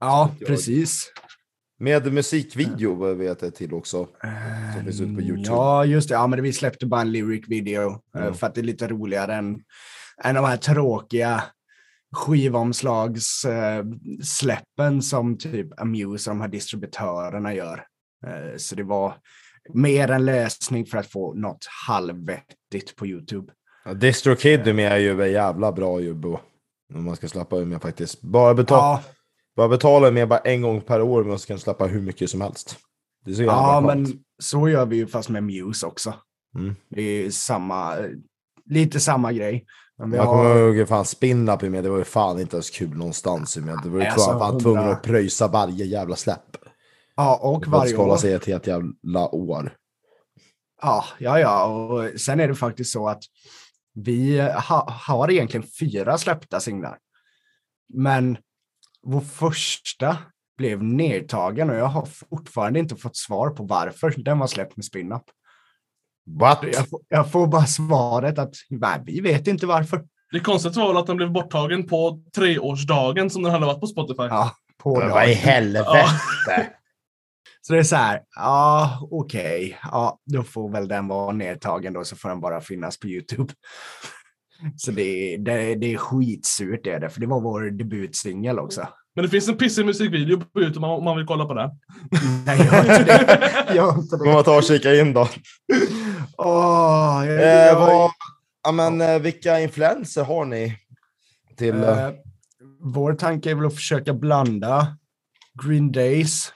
Ja, 0.00 0.30
precis. 0.46 1.12
Med 1.78 2.12
musikvideo 2.12 3.14
vet 3.14 3.42
jag 3.42 3.54
till 3.54 3.74
också. 3.74 4.08
Som 4.74 4.84
finns 4.84 5.00
ute 5.00 5.14
på 5.14 5.20
YouTube. 5.20 5.46
Ja, 5.46 5.84
just 5.84 6.08
det. 6.08 6.14
Ja, 6.14 6.26
men 6.26 6.42
vi 6.42 6.52
släppte 6.52 6.86
bara 6.86 7.00
en 7.00 7.12
lyric 7.12 7.48
video 7.48 7.90
eh, 7.90 7.96
Mm. 8.22 8.34
för 8.34 8.46
att 8.46 8.54
det 8.54 8.60
är 8.60 8.62
lite 8.62 8.88
roligare 8.88 9.34
än, 9.34 9.60
än 10.24 10.34
de 10.34 10.44
här 10.44 10.56
tråkiga 10.56 11.42
skivomslagssläppen 12.12 15.02
som 15.02 15.38
typ 15.38 15.80
Amuse 15.80 16.30
och 16.30 16.36
de 16.36 16.40
här 16.40 16.48
distributörerna 16.48 17.54
gör. 17.54 17.84
Eh, 18.26 18.56
Så 18.56 18.74
det 18.74 18.82
var 18.82 19.14
mer 19.74 20.10
en 20.10 20.24
lösning 20.24 20.86
för 20.86 20.98
att 20.98 21.06
få 21.06 21.34
något 21.34 21.66
halvvettigt 21.86 22.96
på 22.96 23.06
YouTube. 23.06 23.52
Ja, 23.84 23.94
DistroKid 23.94 24.68
är 24.68 24.72
med 24.72 24.92
är 24.92 24.96
ju 24.96 25.26
jävla 25.30 25.72
bra 25.72 26.00
ju. 26.00 26.14
bo. 26.14 26.38
Om 26.94 27.04
man 27.04 27.16
ska 27.16 27.28
släppa 27.28 27.56
med 27.56 27.82
faktiskt. 27.82 28.20
Bara, 28.22 28.54
betala, 28.54 28.82
Ja, 28.82 29.02
bara 29.56 29.68
betala 29.68 30.10
med 30.10 30.28
bara 30.28 30.38
en 30.38 30.62
gång 30.62 30.80
per 30.80 31.02
år 31.02 31.24
men 31.24 31.38
så 31.38 31.46
kan 31.46 31.58
släppa 31.58 31.86
hur 31.86 32.00
mycket 32.00 32.30
som 32.30 32.40
helst. 32.40 32.76
Det 33.24 33.30
är 33.30 33.34
så 33.34 33.42
jävla 33.42 33.54
ja 33.54 33.80
men 33.80 34.06
så 34.42 34.68
gör 34.68 34.86
vi 34.86 34.96
ju 34.96 35.06
fast 35.06 35.28
med 35.28 35.42
Muse 35.44 35.86
också. 35.86 36.14
Mm. 36.58 36.74
Det 36.88 37.02
är 37.02 37.30
samma, 37.30 37.94
lite 38.64 39.00
samma 39.00 39.32
grej. 39.32 39.64
Men 39.98 40.12
Jag 40.12 40.22
har- 40.22 40.44
kommer 40.44 40.76
ihåg 40.78 40.88
fan 40.88 41.04
Spinlap 41.04 41.62
är 41.62 41.70
med, 41.70 41.84
det 41.84 41.90
var 41.90 41.98
ju 41.98 42.04
fan 42.04 42.40
inte 42.40 42.56
ens 42.56 42.70
kul 42.70 42.96
någonstans. 42.96 43.56
Men 43.56 43.78
det 43.82 43.88
var 43.88 44.00
ju 44.00 44.06
alltså, 44.06 44.30
fan 44.30 44.40
100 44.42 44.60
tvungen 44.60 44.88
att 44.90 45.02
pröjsa 45.02 45.48
varje 45.48 45.84
jävla 45.84 46.16
släpp. 46.16 46.56
Ja, 47.16 47.38
och 47.42 47.66
varje 47.66 47.96
år. 47.96 48.16
sig 48.16 48.32
ett 48.32 48.46
helt 48.46 48.66
jävla 48.66 49.28
år. 49.32 49.72
Ja, 50.82 51.04
ja, 51.18 51.40
ja. 51.40 51.64
Och 51.64 52.20
sen 52.20 52.40
är 52.40 52.48
det 52.48 52.54
faktiskt 52.54 52.92
så 52.92 53.08
att 53.08 53.22
vi 53.94 54.40
ha, 54.40 54.90
har 54.90 55.30
egentligen 55.30 55.66
fyra 55.80 56.18
släppta 56.18 56.60
singlar. 56.60 56.98
Men 57.94 58.38
vår 59.02 59.20
första 59.20 60.16
blev 60.58 60.82
nedtagen 60.82 61.70
och 61.70 61.76
jag 61.76 61.86
har 61.86 62.06
fortfarande 62.06 62.78
inte 62.78 62.96
fått 62.96 63.16
svar 63.16 63.50
på 63.50 63.64
varför 63.64 64.14
den 64.16 64.38
var 64.38 64.46
släppt 64.46 64.76
med 64.76 64.84
Spin-Up. 64.84 65.22
What? 66.40 66.58
Jag, 66.62 66.88
får- 66.88 67.02
jag 67.08 67.32
får 67.32 67.46
bara 67.46 67.66
svaret 67.66 68.38
att 68.38 68.54
nej, 68.70 69.00
vi 69.04 69.20
vet 69.20 69.46
inte 69.46 69.66
varför. 69.66 70.04
Det 70.32 70.40
konstiga 70.40 70.74
var 70.80 70.88
väl 70.88 70.96
att 70.96 71.06
den 71.06 71.16
blev 71.16 71.32
borttagen 71.32 71.86
på 71.86 72.22
treårsdagen 72.34 73.30
som 73.30 73.42
den 73.42 73.52
hade 73.52 73.66
varit 73.66 73.80
på 73.80 73.86
Spotify. 73.86 74.22
Ja, 74.22 74.52
på 74.78 74.98
Men 74.98 75.10
vad 75.10 75.28
i 75.28 75.34
helvete? 75.34 76.04
Så 77.66 77.72
det 77.72 77.78
är 77.78 77.82
så 77.82 77.96
här, 77.96 78.20
ja 78.36 78.98
okej, 79.10 79.78
ja 79.82 80.18
då 80.26 80.42
får 80.42 80.72
väl 80.72 80.88
den 80.88 81.08
vara 81.08 81.32
nedtagen 81.32 81.92
då 81.92 82.04
så 82.04 82.16
får 82.16 82.28
den 82.28 82.40
bara 82.40 82.60
finnas 82.60 82.98
på 83.00 83.06
YouTube. 83.08 83.52
Så 84.76 84.90
det, 84.90 85.02
är- 85.34 85.38
det, 85.38 85.74
det 85.74 85.92
är 85.94 85.96
skitsurt 85.96 86.80
det 86.84 86.90
är 86.92 87.00
det, 87.00 87.10
för 87.10 87.20
det 87.20 87.26
var 87.26 87.40
vår 87.40 87.70
debutsingel 87.70 88.58
också. 88.58 88.88
Men 89.14 89.24
det 89.24 89.28
finns 89.30 89.48
en 89.48 89.56
pissig 89.56 89.86
musikvideo 89.86 90.40
på 90.40 90.60
Youtube 90.60 90.86
om 90.86 91.04
man 91.04 91.16
vill 91.16 91.26
kolla 91.26 91.44
på 91.46 91.54
den. 91.54 91.70
Nej, 92.46 92.58
jag 92.58 92.64
har 92.72 92.78
inte 92.80 93.04
det. 93.04 93.74
Jag 93.74 93.90
har 93.90 93.98
inte 94.02 94.16
det. 94.16 94.32
man 94.32 94.44
ta 94.44 94.56
och 94.56 94.62
kika 94.64 94.94
in 94.94 95.12
då. 95.12 95.28
Åh, 96.38 97.22
jag, 97.26 97.40
Eh, 97.42 97.66
jag, 97.66 97.80
vad, 97.80 98.10
ja, 98.64 98.72
men, 98.72 99.00
eh, 99.00 99.18
vilka 99.18 99.60
influenser 99.60 100.24
har 100.24 100.44
ni? 100.44 100.76
Till, 101.56 101.74
eh, 101.84 102.04
eh, 102.04 102.12
vår 102.80 103.14
tanke 103.14 103.50
är 103.50 103.54
väl 103.54 103.66
att 103.66 103.74
försöka 103.74 104.14
blanda 104.14 104.96
Green 105.64 105.92
Days, 105.92 106.48
eh, 106.48 106.52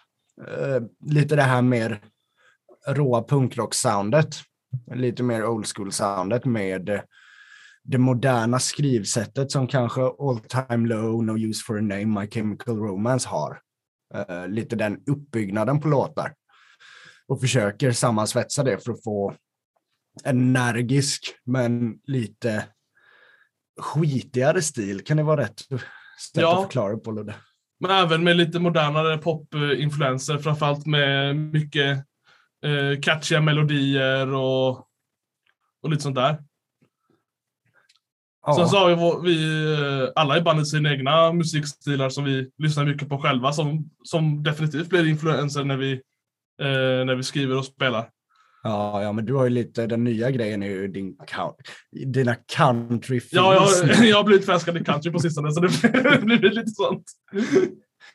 lite 1.07 1.37
det 1.37 1.43
här 1.43 1.63
mer 1.63 2.01
råa 2.87 3.23
punkrock-soundet, 3.23 4.35
lite 4.95 5.23
mer 5.23 5.45
old 5.47 5.67
school-soundet 5.67 6.45
med 6.45 6.89
eh, 6.89 7.01
det 7.83 7.99
moderna 7.99 8.59
skrivsättet 8.59 9.53
som 9.53 9.67
kanske 9.67 10.01
All 10.01 10.41
Time 10.41 10.89
Low, 10.89 11.25
No 11.25 11.39
Use 11.39 11.65
For 11.67 11.79
A 11.79 11.81
Name, 11.81 12.21
My 12.21 12.31
Chemical 12.31 12.77
Romance 12.77 13.29
har. 13.29 13.61
Eh, 14.15 14.49
lite 14.49 14.77
den 14.77 15.03
uppbyggnaden 15.07 15.81
på 15.81 15.89
låtar. 15.89 16.35
Och 17.29 17.41
försöker 17.41 17.93
sammansvetsa 17.93 18.63
det 18.63 18.85
för 18.85 18.93
att 18.93 19.05
få 19.05 19.35
energisk 20.25 21.35
men 21.45 21.99
lite 22.05 22.65
skitigare 23.81 24.63
stil. 24.63 25.05
Kan 25.05 25.17
det 25.17 25.23
vara 25.23 25.41
rätt 25.41 25.61
sätt 25.61 25.81
Ja. 26.33 26.57
att 26.57 26.63
förklara 26.63 26.97
på 26.97 27.11
Ludde? 27.11 27.35
Men 27.81 27.91
även 27.91 28.25
med 28.25 28.37
lite 28.37 28.59
modernare 28.59 29.19
popinfluenser, 29.19 30.39
framförallt 30.39 30.87
med 30.87 31.37
mycket 31.37 31.99
eh, 32.65 33.01
catchiga 33.03 33.41
melodier 33.41 34.35
och, 34.35 34.71
och 35.83 35.91
lite 35.91 36.03
sånt 36.03 36.17
där. 36.17 36.39
Sen 38.57 38.69
så 38.69 38.79
har 38.79 38.95
vår, 38.95 39.23
vi 39.23 39.73
eh, 39.73 40.09
alla 40.15 40.39
i 40.39 40.41
bandet 40.41 40.69
sina 40.69 40.91
egna 40.93 41.33
musikstilar 41.33 42.09
som 42.09 42.25
vi 42.25 42.51
lyssnar 42.59 42.85
mycket 42.85 43.09
på 43.09 43.19
själva 43.19 43.53
som, 43.53 43.91
som 44.05 44.43
definitivt 44.43 44.89
blir 44.89 45.09
influenser 45.09 45.65
när 45.65 45.77
vi, 45.77 45.93
eh, 46.63 47.05
när 47.07 47.15
vi 47.15 47.23
skriver 47.23 47.59
och 47.59 47.65
spelar. 47.65 48.11
Ja, 48.63 49.03
ja, 49.03 49.13
men 49.13 49.25
du 49.25 49.35
har 49.35 49.45
ju 49.45 49.51
lite, 49.51 49.87
den 49.87 50.05
nya 50.05 50.31
grejen 50.31 50.63
är 50.63 50.67
ju 50.67 50.89
din, 50.89 51.17
dina 52.07 52.35
country 52.35 53.21
Ja, 53.31 53.55
jag, 53.55 53.97
jag 54.09 54.17
har 54.17 54.25
blivit 54.25 54.47
förälskad 54.47 54.77
i 54.77 54.85
country 54.85 55.13
på 55.13 55.19
sistone 55.19 55.53
så 55.53 55.61
det 55.61 55.69
blir 56.23 56.51
lite 56.51 56.71
sånt. 56.71 57.05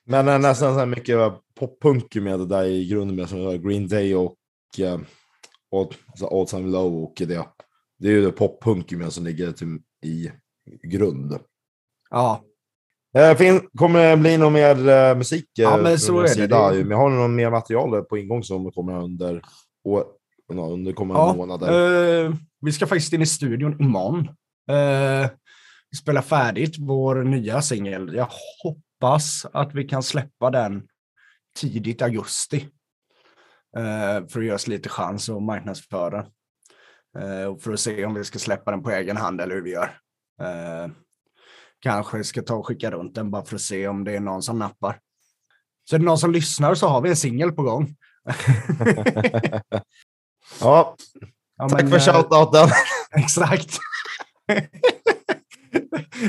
men 0.06 0.28
eh, 0.28 0.40
nästan 0.40 0.74
så 0.74 0.80
här 0.80 0.86
mycket 0.86 1.18
poppunk 1.60 2.16
med 2.16 2.40
det 2.40 2.46
där 2.46 2.64
i 2.64 2.88
grunden 2.88 3.16
med 3.16 3.30
som 3.30 3.62
Green 3.62 3.88
Day 3.88 4.16
och 4.16 4.36
eh, 4.80 5.00
så 6.16 6.40
All 6.40 6.48
Time 6.48 6.72
Low 6.72 7.04
och 7.04 7.14
det. 7.18 7.46
Det 8.00 8.08
är 8.08 8.12
ju 8.12 8.32
poppunk 8.32 8.92
med 8.92 9.14
som 9.14 9.26
ligger 9.26 9.52
till, 9.52 9.80
i 10.06 10.32
grund. 10.84 11.40
Ja, 12.10 12.42
fin, 13.38 13.62
kommer 13.78 14.10
det 14.10 14.18
bli 14.18 14.38
någon 14.38 14.54
mer 14.54 14.90
eh, 14.90 15.16
musik 15.16 15.46
Ja, 15.54 15.78
men 15.78 16.00
så 16.00 16.20
är 16.20 16.24
det. 16.24 16.30
sida? 16.30 16.72
Det 16.72 16.84
Men 16.84 16.98
har 16.98 17.10
ni 17.10 17.16
något 17.16 17.30
mer 17.32 17.52
material 17.52 18.04
på 18.04 18.18
ingång 18.18 18.44
som 18.44 18.72
kommer 18.72 19.04
under, 19.04 19.42
år, 19.84 20.04
under 20.54 20.94
kommande 20.94 21.24
ja 21.24 21.34
månader? 21.34 22.26
eh, 22.26 22.34
vi 22.62 22.72
ska 22.72 22.88
faktiskt 22.88 23.14
in 23.14 23.22
i 23.22 23.26
studion 23.26 23.82
imorgon. 23.82 24.28
Uh, 24.72 25.30
vi 25.92 25.98
spelar 25.98 26.22
färdigt 26.22 26.76
vår 26.80 27.24
nya 27.24 27.62
singel. 27.62 28.16
Jag 28.16 28.28
hoppas 28.64 29.46
att 29.54 29.74
vi 29.74 29.84
kan 29.84 30.04
släppa 30.04 30.52
den 30.52 30.88
tidigt 31.60 32.02
augusti. 32.02 32.70
Eh, 33.78 34.28
för 34.28 34.40
att 34.40 34.46
ge 34.46 34.52
oss 34.52 34.68
lite 34.68 34.90
chans 34.90 35.30
att 35.30 35.44
marknadsföra. 35.44 36.26
Eh, 37.18 37.46
och 37.46 37.62
för 37.62 37.74
att 37.74 37.80
se 37.80 38.06
om 38.06 38.14
vi 38.14 38.24
ska 38.24 38.40
släppa 38.40 38.72
den 38.72 38.84
på 38.84 38.92
egen 38.92 39.18
hand 39.18 39.42
eller 39.42 39.56
hur 39.56 39.62
vi 39.62 39.72
gör. 39.72 40.00
Eh, 40.42 40.92
kanske 41.80 42.24
ska 42.24 42.42
ta 42.42 42.56
och 42.56 42.68
skicka 42.68 42.92
runt 42.92 43.16
den 43.16 43.32
bara 43.32 43.46
för 43.46 43.56
att 43.56 43.62
se 43.62 43.88
om 43.88 44.04
det 44.04 44.16
är 44.16 44.20
någon 44.20 44.42
som 44.42 44.60
nappar. 44.60 45.00
Så 45.90 45.96
är 45.96 46.00
det 46.00 46.06
någon 46.06 46.18
som 46.18 46.32
lyssnar 46.32 46.76
så 46.76 46.88
har 46.88 47.02
vi 47.02 47.10
en 47.10 47.16
singel 47.16 47.52
på 47.52 47.64
gång. 47.64 47.96
Ja, 50.62 50.96
Ja, 51.58 51.70
tack 51.70 51.82
men, 51.82 51.90
för 51.90 51.98
eh, 51.98 52.14
shoutouten. 52.14 52.70
Exakt. 53.12 53.78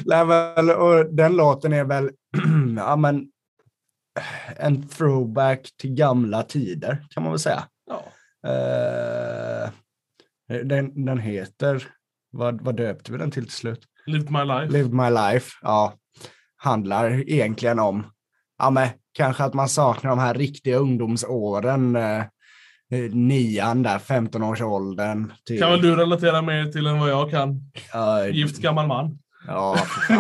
Men, 0.05 0.71
och 0.71 1.15
den 1.15 1.37
låten 1.37 1.73
är 1.73 1.85
väl 1.85 2.11
ja, 2.77 2.97
men, 2.97 3.29
en 4.57 4.89
throwback 4.89 5.71
till 5.77 5.95
gamla 5.95 6.43
tider, 6.43 7.07
kan 7.11 7.23
man 7.23 7.33
väl 7.33 7.39
säga. 7.39 7.65
Ja. 7.87 8.05
Eh, 8.51 9.71
den, 10.65 11.05
den 11.05 11.19
heter, 11.19 11.89
vad, 12.31 12.61
vad 12.61 12.77
döpte 12.77 13.13
vi 13.13 13.19
den 13.19 13.31
till 13.31 13.43
till 13.43 13.53
slut? 13.53 13.85
Lived 14.07 14.31
my 14.31 14.45
life. 14.45 14.73
Lived 14.73 14.93
My 14.93 15.11
Life, 15.11 15.51
ja, 15.63 15.95
handlar 16.57 17.31
egentligen 17.31 17.79
om, 17.79 18.07
ja 18.59 18.71
men 18.71 18.89
kanske 19.13 19.45
att 19.45 19.55
man 19.55 19.69
saknar 19.69 20.11
de 20.11 20.19
här 20.19 20.35
riktiga 20.35 20.77
ungdomsåren, 20.77 21.97
eh, 21.97 22.25
nian 23.13 23.83
där, 23.83 23.99
15-årsåldern. 23.99 25.33
Till, 25.47 25.59
Kan 25.61 25.71
väl 25.71 25.83
du 25.83 25.97
relatera 25.97 26.43
mer 26.43 26.65
till 26.65 26.87
än 26.87 26.99
vad 27.01 27.11
jag 27.11 27.31
kan? 27.31 27.61
Ja, 27.93 28.27
Gift 28.27 28.59
gammal 28.59 28.87
man. 28.87 29.19
Ja. 29.47 29.77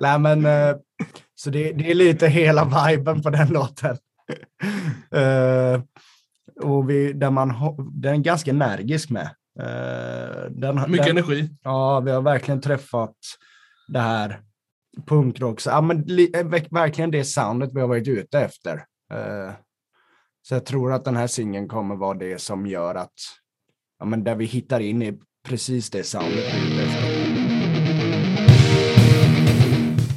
Nej, 0.00 0.18
men 0.18 0.46
eh, 0.46 0.76
så 1.34 1.50
det, 1.50 1.72
det 1.72 1.90
är 1.90 1.94
lite 1.94 2.26
hela 2.28 2.86
viben 2.88 3.22
på 3.22 3.30
den 3.30 3.48
låten. 3.48 3.96
Eh, 5.14 5.80
och 6.62 6.90
vi, 6.90 7.12
där 7.12 7.30
man, 7.30 7.54
den 7.92 8.14
är 8.14 8.18
ganska 8.18 8.50
energisk 8.50 9.10
med. 9.10 9.30
Eh, 9.60 10.50
den, 10.50 10.90
Mycket 10.90 11.06
den, 11.06 11.18
energi. 11.18 11.50
Ja, 11.62 12.00
vi 12.00 12.10
har 12.10 12.22
verkligen 12.22 12.60
träffat 12.60 13.14
det 13.88 14.00
här 14.00 14.40
punkrock, 15.06 15.60
ja, 15.66 15.80
men 15.80 16.02
li, 16.02 16.30
eh, 16.34 16.46
verk- 16.46 16.68
verkligen 16.70 17.10
det 17.10 17.24
soundet 17.24 17.70
vi 17.74 17.80
har 17.80 17.88
varit 17.88 18.08
ute 18.08 18.40
efter. 18.40 18.72
Eh, 19.12 19.52
så 20.48 20.54
jag 20.54 20.64
tror 20.64 20.92
att 20.92 21.04
den 21.04 21.16
här 21.16 21.26
singeln 21.26 21.68
kommer 21.68 21.96
vara 21.96 22.18
det 22.18 22.40
som 22.40 22.66
gör 22.66 22.94
att, 22.94 23.12
ja, 23.98 24.04
men 24.06 24.24
där 24.24 24.34
vi 24.34 24.44
hittar 24.44 24.80
in 24.80 25.02
i 25.02 25.18
precis 25.48 25.90
det 25.90 26.04
soundet 26.04 26.44
vi. 26.54 26.88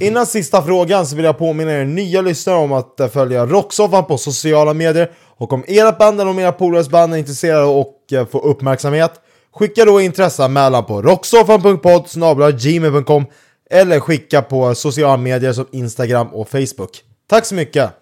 Innan 0.08 0.26
sista 0.26 0.62
frågan 0.62 1.06
så 1.06 1.16
vill 1.16 1.26
jag 1.26 1.38
påminna 1.38 1.72
er 1.72 1.86
nya 1.86 2.22
lyssnare 2.22 2.58
om 2.58 2.72
att 2.72 3.00
eh, 3.00 3.08
följa 3.08 3.46
Rocksoffan 3.46 4.06
på 4.06 4.18
sociala 4.18 4.74
medier. 4.74 5.12
Och 5.38 5.54
om 5.54 5.64
ert 5.68 5.98
band 5.98 6.22
eller 6.22 6.32
om 6.32 6.40
era 6.40 6.52
polares 6.52 6.90
band 6.90 7.14
är 7.14 7.18
intresserade 7.18 7.66
och 7.66 8.14
eh, 8.14 8.28
får 8.28 8.46
uppmärksamhet, 8.46 9.12
skicka 9.54 9.86
då 9.86 10.02
intresseanmälan 10.02 10.86
på 10.86 11.02
rocksoffan.podd 11.02 12.08
eller 13.70 14.00
skicka 14.00 14.42
på 14.42 14.76
sociala 14.76 15.18
medier 15.18 15.54
som 15.54 15.66
Instagram 15.72 16.28
och 16.28 16.50
Facebook. 16.50 17.04
Tack 17.30 17.46
så 17.46 17.56
mycket! 17.56 18.01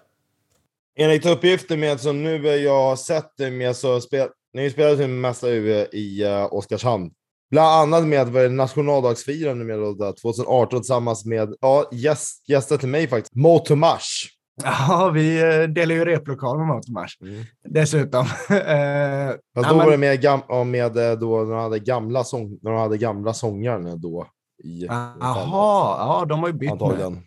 Enligt 0.98 1.26
uppgifter 1.26 1.76
med 1.76 2.00
som 2.00 2.22
nu 2.22 2.46
jag 2.46 2.98
sett 2.98 3.32
det 3.36 3.50
med 3.50 3.76
så 3.76 4.00
spel, 4.00 4.28
ni 4.52 4.70
spelar 4.70 4.96
till 4.96 5.08
mesta 5.08 5.50
i, 5.50 5.88
i 5.92 6.24
uh, 6.26 6.54
Oskarshamn. 6.54 7.10
Bland 7.50 7.68
annat 7.68 8.08
med 8.08 8.28
vad 8.28 8.42
är 8.42 8.48
det, 8.48 8.54
nationaldagsfirande 8.54 9.64
med 9.64 9.78
då, 9.78 9.94
där 9.94 10.12
2018 10.22 10.80
tillsammans 10.80 11.24
med 11.24 11.54
ja, 11.60 11.88
gäst, 11.92 12.48
gäster 12.48 12.76
till 12.76 12.88
mig 12.88 13.08
faktiskt. 13.08 13.34
Motomash. 13.34 14.26
Ja, 14.64 15.10
vi 15.14 15.42
eh, 15.42 15.62
delar 15.62 15.94
ju 15.94 16.04
replokal 16.04 16.58
med 16.58 16.66
Motormars 16.66 17.18
Mm. 17.20 17.44
dessutom. 17.64 18.20
Eh, 18.50 19.34
Fast 19.54 19.68
då 19.68 19.76
var 19.76 19.90
det 19.90 19.96
med, 19.96 20.20
gam, 20.20 20.70
med 20.70 20.92
då 20.92 21.44
när 21.44 21.54
de 21.54 21.62
hade 21.62 21.78
gamla, 21.78 22.24
sång, 22.24 22.58
när 22.62 22.70
de 22.70 22.80
hade 22.80 22.98
gamla 22.98 23.34
sångare 23.34 23.96
då. 23.96 24.26
I 24.64 24.86
ja, 24.88 26.26
de 26.28 26.40
har 26.40 26.46
ju 26.46 26.52
bytt 26.52 26.68
nu. 26.68 26.72
Antagligen. 26.72 27.22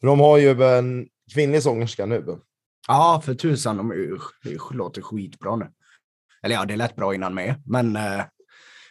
För 0.00 0.06
de 0.06 0.20
har 0.20 0.38
ju 0.38 0.62
en 0.64 1.06
kvinnlig 1.34 1.62
sångerska 1.62 2.06
nu. 2.06 2.24
Ja, 2.88 3.22
för 3.24 3.34
tusan, 3.34 3.76
de 3.76 4.18
låter 4.70 5.02
skitbra 5.02 5.56
nu. 5.56 5.70
Eller 6.42 6.54
ja, 6.54 6.64
det 6.64 6.76
lät 6.76 6.96
bra 6.96 7.14
innan 7.14 7.34
med, 7.34 7.62
men 7.66 7.96
eh, 7.96 8.24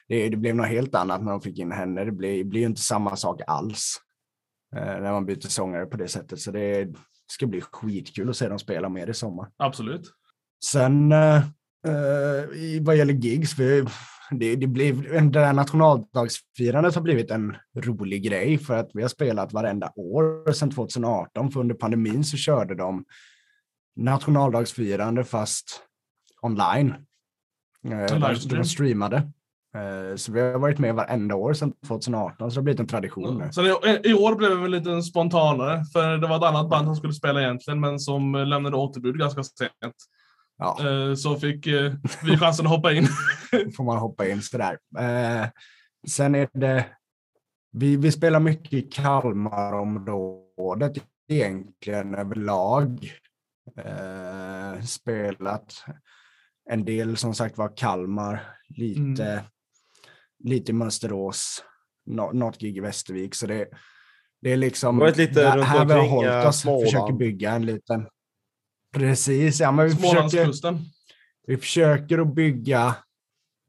det, 0.08 0.30
det 0.30 0.38
blev 0.38 0.56
något 0.56 0.68
helt 0.68 0.96
annat 0.96 1.24
när 1.24 1.32
de 1.32 1.42
fick 1.42 1.60
in 1.60 1.72
henne. 1.72 2.06
Det 2.06 2.12
blir, 2.12 2.44
blir 2.44 2.60
ju 2.62 2.68
inte 2.68 2.82
samma 2.82 3.16
sak 3.16 3.42
alls 3.48 3.98
eh, 4.76 5.02
när 5.02 5.12
man 5.12 5.26
byter 5.26 5.48
sångare 5.48 5.86
på 5.86 5.98
det 5.98 6.08
sättet. 6.08 6.40
Så 6.40 6.52
det 6.52 6.88
ska 7.28 7.48
bli 7.48 7.62
skitkul 7.62 8.30
att 8.30 8.38
se 8.38 8.48
dem 8.50 8.60
spela 8.60 8.90
mer 8.90 9.10
i 9.10 9.14
sommar. 9.14 9.50
Absolut. 9.58 10.12
Sen 10.66 11.12
eh, 11.12 11.36
eh, 11.88 12.82
vad 12.82 12.98
gäller 12.98 13.14
gigs, 13.14 13.56
för 13.56 13.86
det, 14.32 14.56
det 14.56 14.68
blev, 14.68 15.02
det 15.02 15.40
där 15.40 15.54
nationaldagsfirandet 15.54 16.96
har 16.96 17.02
blivit 17.02 17.32
en 17.32 17.56
rolig 17.76 18.24
grej 18.24 18.58
för 18.58 18.78
att 18.78 18.90
vi 18.94 19.02
har 19.02 19.10
spelat 19.10 19.54
varenda 19.54 19.92
år 19.96 20.52
sedan 20.52 20.72
2018. 20.72 21.52
För 21.52 21.60
under 21.60 21.76
pandemin 21.76 22.24
så 22.24 22.38
körde 22.38 22.76
de 22.76 23.06
nationaldagsfirande 23.96 25.24
fast 25.24 25.82
online. 26.42 26.96
Eh, 27.86 28.06
de, 28.20 28.36
de 28.50 28.66
streamade. 28.66 29.18
Eh, 29.76 30.16
så 30.16 30.32
vi 30.32 30.42
har 30.42 30.60
varit 30.60 30.80
med 30.80 30.96
varenda 30.96 31.36
år 31.36 31.54
sedan 31.54 31.74
2018, 31.88 32.52
så 32.52 32.56
det 32.56 32.60
har 32.60 32.64
blivit 32.64 32.80
en 32.80 32.88
tradition 32.88 33.38
nu. 33.38 33.50
Så 33.52 33.66
i, 33.66 33.70
i 34.04 34.14
år 34.14 34.36
blev 34.36 34.50
det 34.50 34.56
väl 34.56 34.72
lite 34.72 35.02
spontanare, 35.02 35.86
för 35.94 36.18
det 36.18 36.28
var 36.28 36.38
ett 36.38 36.44
annat 36.44 36.70
band 36.70 36.86
som 36.86 36.96
skulle 36.96 37.14
spela 37.14 37.42
egentligen, 37.42 37.80
men 37.80 38.00
som 38.00 38.34
lämnade 38.34 38.78
återbud 38.78 39.18
ganska 39.18 39.44
sent. 39.44 39.96
Ja. 40.58 40.78
Eh, 40.80 41.14
Så 41.16 41.36
fick 41.36 41.68
eh, 41.68 41.94
vi 42.24 42.38
chansen 42.38 42.66
att 42.66 42.72
hoppa 42.72 42.94
in. 42.94 43.08
får 43.78 43.84
man 43.84 43.98
hoppa 43.98 44.28
in 44.28 44.42
sådär. 44.42 44.78
Sen 46.10 46.36
är 46.36 46.50
det, 46.54 46.86
vi, 47.72 47.98
vi 47.98 48.12
spelar 48.12 48.40
mycket 48.40 48.74
i 48.74 48.82
Kalmarområdet 48.82 50.94
egentligen 51.30 52.16
överlag. 52.16 53.12
Eh, 53.78 54.82
spelat 54.82 55.84
en 56.70 56.86
del 56.86 57.18
som 57.18 57.34
sagt 57.36 57.58
var 57.58 57.78
Kalmar, 57.78 58.58
lite, 58.70 59.44
lite 60.44 60.72
i 60.72 60.74
Mönsterås, 60.74 61.64
nå, 62.06 62.32
något 62.32 62.58
gig 62.62 62.78
i 62.78 62.80
Västervik. 62.80 63.36
Så 63.36 63.48
det, 63.48 63.68
det 64.42 64.52
är 64.52 64.58
liksom 64.58 64.98
Varit 64.98 65.18
lite 65.18 65.34
där- 65.44 65.62
här 65.62 65.86
vi 65.86 65.94
har 65.94 66.08
hållit 66.08 66.46
oss, 66.48 66.60
Småland. 66.62 66.84
försöker 66.86 67.14
bygga 67.14 67.52
en 67.52 67.66
liten 67.66 68.08
Precis, 68.94 69.60
ja, 69.60 69.72
men 69.72 69.88
vi 69.88 69.96
försöker, 69.96 70.52
vi 71.48 71.58
försöker 71.58 72.20
att 72.20 72.36
bygga 72.36 72.96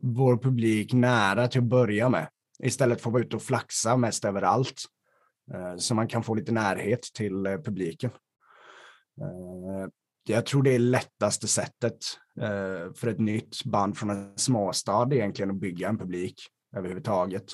vår 0.03 0.37
publik 0.37 0.93
nära 0.93 1.49
till 1.49 1.61
att 1.61 1.65
börja 1.67 2.09
med. 2.09 2.29
Istället 2.63 3.01
för 3.01 3.11
att 3.11 3.13
vara 3.13 3.23
ute 3.23 3.37
och 3.37 3.43
flaxa 3.43 3.97
mest 3.97 4.25
överallt. 4.25 4.83
Eh, 5.55 5.77
Så 5.77 5.95
man 5.95 6.09
kan 6.09 6.23
få 6.23 6.35
lite 6.35 6.53
närhet 6.53 7.03
till 7.03 7.47
eh, 7.47 7.57
publiken. 7.59 8.11
Eh, 9.21 9.89
jag 10.27 10.47
tror 10.47 10.63
det 10.63 10.75
är 10.75 10.79
lättaste 10.79 11.49
sättet 11.49 11.99
eh, 12.41 12.93
för 12.95 13.07
ett 13.07 13.19
nytt 13.19 13.65
band 13.65 13.99
från 13.99 14.11
en 14.11 14.39
småstad 14.39 15.09
egentligen 15.13 15.51
att 15.51 15.61
bygga 15.61 15.89
en 15.89 15.99
publik 15.99 16.41
överhuvudtaget. 16.77 17.45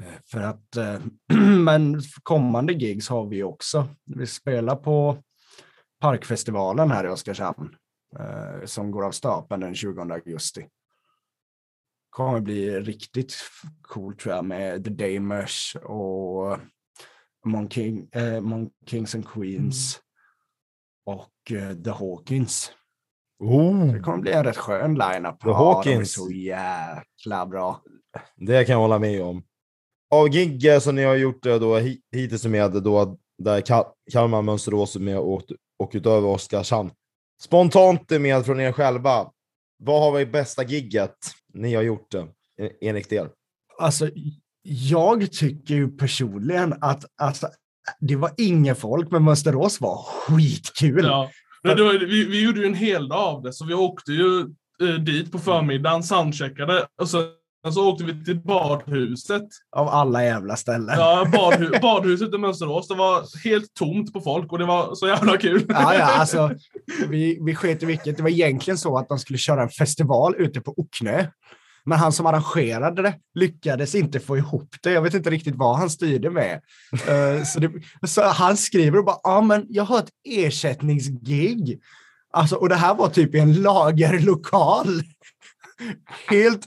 Eh, 0.00 0.20
för 0.30 0.40
att, 0.40 0.76
men 1.64 2.00
kommande 2.22 2.72
gigs 2.72 3.08
har 3.08 3.26
vi 3.26 3.42
också. 3.42 3.88
Vi 4.04 4.26
spelar 4.26 4.76
på 4.76 5.22
Parkfestivalen 6.00 6.90
här 6.90 7.04
i 7.04 7.08
Oskarshamn 7.08 7.76
som 8.64 8.90
går 8.90 9.04
av 9.04 9.10
stapeln 9.10 9.60
den 9.60 9.74
20 9.74 10.00
augusti. 10.00 10.66
Kommer 12.10 12.40
bli 12.40 12.80
riktigt 12.80 13.34
coolt 13.82 14.18
tror 14.18 14.34
jag 14.34 14.44
med 14.44 14.84
The 14.84 14.90
Damers 14.90 15.76
och 15.82 16.58
Mon, 17.44 17.68
King, 17.68 18.08
eh, 18.12 18.40
Mon 18.40 18.70
Kings 18.86 19.14
and 19.14 19.28
Queens 19.28 20.00
och 21.06 21.52
eh, 21.52 21.74
The 21.84 21.90
Hawkins. 21.90 22.72
Oh, 23.38 23.92
Det 23.92 24.00
kommer 24.00 24.18
bli 24.18 24.32
en 24.32 24.44
rätt 24.44 24.56
skön 24.56 24.94
line-up. 24.94 25.40
The 25.40 25.48
Ja, 25.48 25.54
Hawkins. 25.74 26.14
De 26.16 26.22
är 26.22 26.26
så 26.26 26.30
jäkla 26.30 27.46
bra. 27.46 27.82
det 28.36 28.64
kan 28.64 28.72
jag 28.72 28.80
hålla 28.80 28.98
med 28.98 29.22
om. 29.22 29.44
Av 30.10 30.28
gig 30.28 30.82
som 30.82 30.94
ni 30.94 31.02
har 31.04 31.14
gjort 31.14 31.42
då, 31.42 31.78
hi- 31.78 32.00
hittills 32.12 32.44
med 32.46 32.72
då, 32.72 33.16
där 33.38 33.60
Kal- 33.60 33.86
Kalmar, 34.12 34.42
Mönsterås 34.42 34.96
är 34.96 35.00
med 35.00 35.18
och, 35.18 35.42
och 35.78 35.90
utöver 35.94 36.28
Oskarshamn. 36.28 36.90
Spontant 37.42 38.10
med 38.10 38.46
från 38.46 38.60
er 38.60 38.72
själva. 38.72 39.30
Vad 39.78 40.00
har 40.02 40.12
varit 40.12 40.32
bästa 40.32 40.62
gigget 40.64 41.16
ni 41.54 41.74
har 41.74 41.82
gjort 41.82 42.14
enligt 42.80 43.12
er? 43.12 43.30
Alltså, 43.78 44.10
jag 44.62 45.32
tycker 45.32 45.74
ju 45.74 45.96
personligen 45.96 46.74
att 46.80 47.04
alltså, 47.20 47.48
det 48.00 48.16
var 48.16 48.30
inget 48.36 48.78
folk, 48.78 49.10
men 49.10 49.24
Mönsterås 49.24 49.80
var 49.80 49.96
skitkul. 49.96 51.04
Ja. 51.04 51.30
Var, 51.62 52.06
vi, 52.06 52.24
vi 52.24 52.44
gjorde 52.44 52.60
ju 52.60 52.66
en 52.66 52.74
hel 52.74 53.08
dag 53.08 53.18
av 53.18 53.42
det, 53.42 53.52
så 53.52 53.64
vi 53.64 53.74
åkte 53.74 54.12
ju 54.12 54.40
eh, 54.82 54.94
dit 54.94 55.32
på 55.32 55.38
förmiddagen, 55.38 56.02
soundcheckade 56.02 56.86
och 57.00 57.08
så, 57.08 57.24
så 57.72 57.88
åkte 57.88 58.04
vi 58.04 58.24
till 58.24 58.40
badhuset. 58.40 59.48
Av 59.76 59.88
alla 59.88 60.24
jävla 60.24 60.56
ställen. 60.56 60.98
Ja, 60.98 61.26
badhu, 61.32 61.70
badhuset 61.82 62.34
i 62.34 62.38
Mönsterås. 62.38 62.88
Det 62.88 62.94
var 62.94 63.44
helt 63.44 63.74
tomt 63.74 64.12
på 64.12 64.20
folk 64.20 64.52
och 64.52 64.58
det 64.58 64.64
var 64.64 64.94
så 64.94 65.08
jävla 65.08 65.36
kul. 65.36 65.66
Ja, 65.68 65.94
ja, 65.94 66.04
alltså, 66.04 66.50
vi, 67.08 67.38
vi 67.42 67.54
sket 67.54 67.82
i 67.82 67.86
vilket. 67.86 68.16
Det 68.16 68.22
var 68.22 68.30
egentligen 68.30 68.78
så 68.78 68.98
att 68.98 69.08
de 69.08 69.18
skulle 69.18 69.38
köra 69.38 69.62
en 69.62 69.68
festival 69.68 70.34
ute 70.38 70.60
på 70.60 70.74
Ocknö. 70.76 71.26
Men 71.84 71.98
han 71.98 72.12
som 72.12 72.26
arrangerade 72.26 73.02
det 73.02 73.14
lyckades 73.34 73.94
inte 73.94 74.20
få 74.20 74.36
ihop 74.36 74.74
det. 74.82 74.92
Jag 74.92 75.02
vet 75.02 75.14
inte 75.14 75.30
riktigt 75.30 75.54
vad 75.56 75.78
han 75.78 75.90
styrde 75.90 76.30
med. 76.30 76.60
Eh, 76.92 77.44
så, 77.44 77.60
det, 77.60 77.70
så 78.06 78.22
han 78.22 78.56
skriver 78.56 78.98
och 78.98 79.04
bara, 79.04 79.20
ja 79.22 79.40
men 79.40 79.66
jag 79.68 79.84
har 79.84 79.98
ett 79.98 80.10
ersättningsgig. 80.28 81.80
Alltså, 82.32 82.56
och 82.56 82.68
det 82.68 82.74
här 82.74 82.94
var 82.94 83.08
typ 83.08 83.34
i 83.34 83.38
en 83.38 83.62
lagerlokal. 83.62 85.02
Helt 86.28 86.66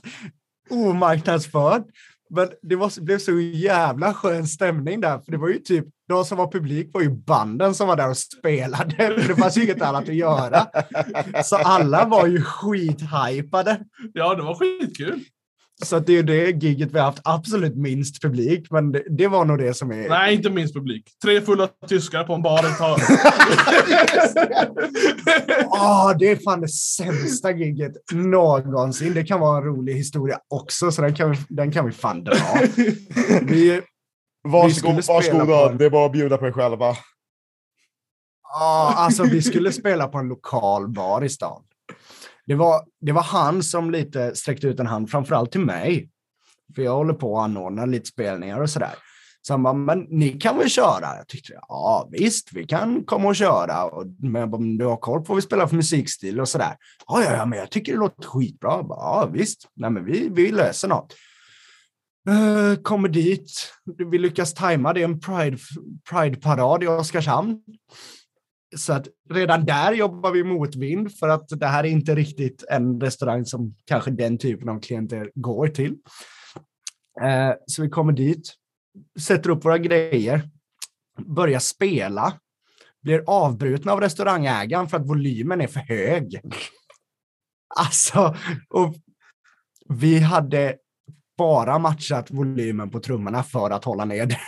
omarknadsförd. 0.70 1.84
Men 2.30 2.48
det 2.62 2.76
var, 2.76 3.00
blev 3.04 3.18
så 3.18 3.40
jävla 3.40 4.14
skön 4.14 4.46
stämning 4.46 5.00
där, 5.00 5.18
för 5.18 5.32
det 5.32 5.38
var 5.38 5.48
ju 5.48 5.58
typ, 5.58 5.84
de 6.08 6.24
som 6.24 6.38
var 6.38 6.52
publik 6.52 6.90
var 6.92 7.00
ju 7.00 7.10
banden 7.10 7.74
som 7.74 7.88
var 7.88 7.96
där 7.96 8.10
och 8.10 8.16
spelade, 8.16 8.94
för 8.96 9.28
det 9.28 9.36
fanns 9.36 9.56
ju 9.56 9.62
inget 9.64 9.82
annat 9.82 10.08
att 10.08 10.14
göra. 10.14 10.66
Så 11.44 11.56
alla 11.56 12.04
var 12.04 12.26
ju 12.26 12.42
skithypade. 12.42 13.80
Ja, 14.12 14.34
det 14.34 14.42
var 14.42 14.54
skitkul. 14.54 15.20
Så 15.84 15.96
att 15.96 16.06
det 16.06 16.18
är 16.18 16.22
det 16.22 16.50
giget 16.50 16.92
vi 16.92 16.98
har 16.98 17.06
haft 17.06 17.20
absolut 17.24 17.76
minst 17.76 18.22
publik, 18.22 18.70
men 18.70 18.92
det, 18.92 19.02
det 19.18 19.28
var 19.28 19.44
nog 19.44 19.58
det 19.58 19.74
som 19.74 19.90
är... 19.90 20.08
Nej, 20.08 20.34
inte 20.34 20.50
minst 20.50 20.74
publik. 20.74 21.04
Tre 21.24 21.40
fulla 21.40 21.68
tyskar 21.88 22.24
på 22.24 22.34
en 22.34 22.42
bar 22.42 22.58
ett 22.58 22.78
tag. 22.78 22.98
Ah, 25.70 26.14
det 26.14 26.30
är 26.30 26.36
fan 26.36 26.60
det 26.60 26.68
sämsta 26.68 27.50
giget 27.50 27.92
någonsin. 28.12 29.14
Det 29.14 29.24
kan 29.24 29.40
vara 29.40 29.58
en 29.58 29.64
rolig 29.64 29.94
historia 29.94 30.38
också, 30.48 30.92
så 30.92 31.02
den 31.02 31.14
kan 31.14 31.30
vi, 31.30 31.38
den 31.48 31.72
kan 31.72 31.86
vi 31.86 31.92
fan 31.92 32.24
dra. 32.24 32.34
Vi, 33.42 33.80
Varsågod, 34.48 34.74
skulle 34.76 35.02
spela 35.02 35.14
varsågoda. 35.44 35.68
på- 35.68 35.74
Det 35.78 35.84
är 35.84 35.90
bara 35.90 36.06
att 36.06 36.12
bjuda 36.12 36.36
på 36.38 36.46
er 36.46 36.52
själva. 36.52 36.96
Ja, 38.52 38.94
alltså 38.96 39.22
vi 39.24 39.42
skulle 39.42 39.72
spela 39.72 40.08
på 40.08 40.18
en 40.18 40.28
lokal 40.28 40.88
bar 40.88 41.24
i 41.24 41.28
stan. 41.28 41.62
Det 42.46 42.54
var, 42.54 42.84
det 43.00 43.12
var 43.12 43.22
han 43.22 43.62
som 43.62 43.90
lite 43.90 44.36
sträckte 44.36 44.66
ut 44.66 44.80
en 44.80 44.86
hand, 44.86 45.10
framförallt 45.10 45.52
till 45.52 45.60
mig. 45.60 46.10
För 46.74 46.82
jag 46.82 46.94
håller 46.96 47.14
på 47.14 47.38
att 47.38 47.44
anordna 47.44 47.86
lite 47.86 48.06
spelningar 48.06 48.60
och 48.60 48.70
sådär. 48.70 48.94
Så 49.42 49.52
han 49.52 49.62
bara, 49.62 49.74
men 49.74 50.06
ni 50.10 50.28
kan 50.28 50.58
väl 50.58 50.68
köra? 50.70 51.16
Jag 51.16 51.28
tyckte, 51.28 51.52
ja 51.68 52.08
visst, 52.12 52.48
vi 52.52 52.64
kan 52.66 53.04
komma 53.04 53.28
och 53.28 53.36
köra. 53.36 53.84
Och, 53.84 54.06
men 54.18 54.40
jag 54.40 54.50
bara, 54.50 54.60
"Men 54.60 54.78
du 54.78 54.84
har 54.84 54.96
koll 54.96 55.18
på 55.20 55.24
vad 55.28 55.36
vi 55.36 55.42
spelar 55.42 55.66
för 55.66 55.76
musikstil 55.76 56.40
och 56.40 56.48
sådär. 56.48 56.76
Ja, 57.06 57.22
ja, 57.24 57.32
ja, 57.32 57.46
men 57.46 57.58
jag 57.58 57.70
tycker 57.70 57.92
det 57.92 57.98
låter 57.98 58.28
skitbra. 58.28 58.70
Jag 58.70 58.86
bara, 58.86 58.98
ja, 58.98 59.30
visst, 59.32 59.68
nej, 59.74 59.90
men 59.90 60.04
vi, 60.04 60.28
vi 60.28 60.50
löser 60.52 60.88
något. 60.88 61.14
Uh, 62.30 62.82
kommer 62.82 63.08
dit, 63.08 63.50
vi 64.10 64.18
lyckas 64.18 64.54
tajma, 64.54 64.92
det 64.92 65.00
är 65.00 65.04
en 65.04 65.20
Pride- 65.20 65.58
Pride-parad 66.10 66.82
i 66.82 66.86
Oskarshamn. 66.86 67.60
Så 68.76 68.92
att 68.92 69.08
redan 69.30 69.64
där 69.64 69.92
jobbar 69.92 70.30
vi 70.30 70.44
motvind 70.44 71.12
för 71.16 71.28
att 71.28 71.48
det 71.48 71.66
här 71.66 71.84
är 71.84 71.88
inte 71.88 72.14
riktigt 72.14 72.64
en 72.70 73.00
restaurang 73.00 73.44
som 73.44 73.74
kanske 73.84 74.10
den 74.10 74.38
typen 74.38 74.68
av 74.68 74.80
klienter 74.80 75.30
går 75.34 75.68
till. 75.68 75.96
Eh, 77.22 77.52
så 77.66 77.82
vi 77.82 77.88
kommer 77.88 78.12
dit, 78.12 78.54
sätter 79.20 79.50
upp 79.50 79.64
våra 79.64 79.78
grejer, 79.78 80.50
börjar 81.26 81.60
spela, 81.60 82.32
blir 83.02 83.24
avbrutna 83.26 83.92
av 83.92 84.00
restaurangägaren 84.00 84.88
för 84.88 84.96
att 84.96 85.08
volymen 85.08 85.60
är 85.60 85.66
för 85.66 85.80
hög. 85.80 86.40
Alltså, 87.76 88.36
och 88.68 88.94
vi 89.88 90.18
hade 90.18 90.76
bara 91.38 91.78
matchat 91.78 92.30
volymen 92.30 92.90
på 92.90 93.00
trummorna 93.00 93.42
för 93.42 93.70
att 93.70 93.84
hålla 93.84 94.04
ner 94.04 94.26
det. 94.26 94.40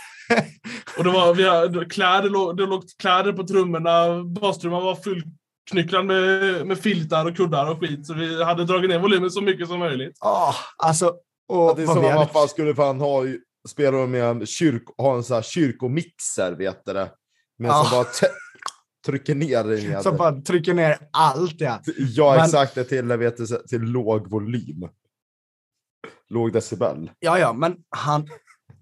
Och 0.99 1.03
det 1.05 1.11
var, 1.11 1.33
vi 1.35 1.49
hade, 1.49 1.85
kläder, 1.85 2.29
låg, 2.29 2.57
det 2.57 2.65
låg 2.65 2.83
kläder 2.99 3.33
på 3.33 3.43
trummorna. 3.47 4.23
Bastrumman 4.23 4.83
var 4.83 4.95
fullknycklad 4.95 6.05
med, 6.05 6.67
med 6.67 6.79
filtar 6.79 7.25
och 7.25 7.35
kuddar 7.37 7.71
och 7.71 7.79
skit. 7.79 8.07
Så 8.07 8.13
vi 8.13 8.43
hade 8.43 8.65
dragit 8.65 8.89
ner 8.89 8.99
volymen 8.99 9.31
så 9.31 9.41
mycket 9.41 9.67
som 9.67 9.79
möjligt. 9.79 10.17
Ah, 10.19 10.53
alltså, 10.77 11.07
och 11.49 11.75
Det 11.75 11.81
är 11.81 11.85
som 11.87 11.97
hade- 12.03 12.15
man 12.15 12.27
fan 12.27 12.47
skulle 12.47 12.75
fan 12.75 12.99
ha, 12.99 13.23
spela 13.69 14.05
med 14.07 14.23
en 14.23 14.45
kyrk, 14.45 14.83
ha 14.97 15.15
en 15.15 15.23
sån 15.23 15.35
här 15.35 15.41
kyrkomixer, 15.41 16.51
vet 16.57 16.81
du 16.85 16.93
det. 16.93 17.11
Men 17.57 17.71
Ja. 17.71 17.83
som 17.83 17.97
bara 17.97 18.05
trycker 19.05 19.35
ner 19.35 19.63
det 19.63 19.89
med. 19.89 20.03
som 20.03 20.17
bara 20.17 20.41
trycker 20.41 20.73
ner 20.73 20.97
allt. 21.11 21.55
Ja. 21.61 21.79
Ja, 21.97 22.35
Men- 22.35 22.45
exakt. 22.45 22.75
Det 22.75 22.83
till, 22.83 23.05
vet 23.07 23.37
du, 23.37 23.45
till 23.69 23.81
låg 23.81 24.29
volym. 24.29 24.89
Låg 26.29 26.53
decibel. 26.53 27.11
Ja, 27.19 27.39
ja, 27.39 27.53
men 27.53 27.75
han... 27.89 28.27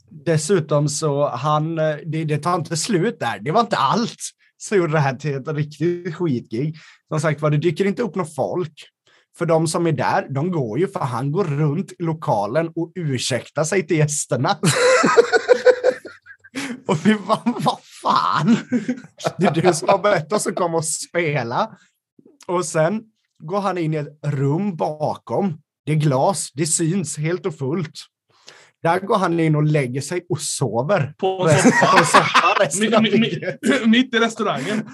Dessutom 0.09 0.89
så 0.89 1.29
han, 1.29 1.79
eh, 1.79 1.95
det, 2.05 2.25
det 2.25 2.37
tar 2.37 2.55
inte 2.55 2.77
slut 2.77 3.19
där. 3.19 3.39
Det 3.39 3.51
var 3.51 3.61
inte 3.61 3.77
allt 3.77 4.19
som 4.57 4.77
gjorde 4.77 4.93
det 4.93 4.99
här 4.99 5.15
till 5.15 5.35
ett 5.35 5.47
riktigt 5.47 6.15
skitgig. 6.15 6.75
Som 7.07 7.19
sagt 7.19 7.41
var, 7.41 7.49
det 7.49 7.57
dyker 7.57 7.85
inte 7.85 8.01
upp 8.01 8.15
något 8.15 8.35
folk. 8.35 8.89
För 9.37 9.45
de 9.45 9.67
som 9.67 9.87
är 9.87 9.91
där, 9.91 10.27
de 10.29 10.51
går 10.51 10.79
ju 10.79 10.87
för 10.87 10.99
han 10.99 11.31
går 11.31 11.43
runt 11.43 11.91
i 11.91 11.95
lokalen 12.03 12.71
och 12.75 12.91
ursäktar 12.95 13.63
sig 13.63 13.87
till 13.87 13.97
gästerna. 13.97 14.49
och 16.87 17.05
vi 17.05 17.15
bara, 17.15 17.41
vad 17.45 17.77
fan? 18.01 18.57
Det 19.37 19.45
är 19.45 19.51
du 19.51 19.73
som 19.73 19.89
har 19.89 19.97
bett 19.97 20.33
oss 20.33 20.47
att 20.47 20.55
komma 20.55 20.77
och 20.77 20.85
spela. 20.85 21.77
Och 22.47 22.65
sen 22.65 23.03
går 23.43 23.61
han 23.61 23.77
in 23.77 23.93
i 23.93 23.97
ett 23.97 24.19
rum 24.25 24.75
bakom. 24.75 25.61
Det 25.85 25.91
är 25.91 25.95
glas, 25.95 26.51
det 26.53 26.65
syns 26.65 27.17
helt 27.17 27.45
och 27.45 27.57
fullt. 27.57 27.99
Där 28.83 28.99
går 28.99 29.17
han 29.17 29.39
in 29.39 29.55
och 29.55 29.63
lägger 29.63 30.01
sig 30.01 30.25
och 30.29 30.41
sover. 30.41 31.13
På 31.17 31.49
en 31.49 31.57
soffa. 31.57 31.87
Mitt 33.85 34.15
i 34.15 34.19
restaurangen. 34.19 34.89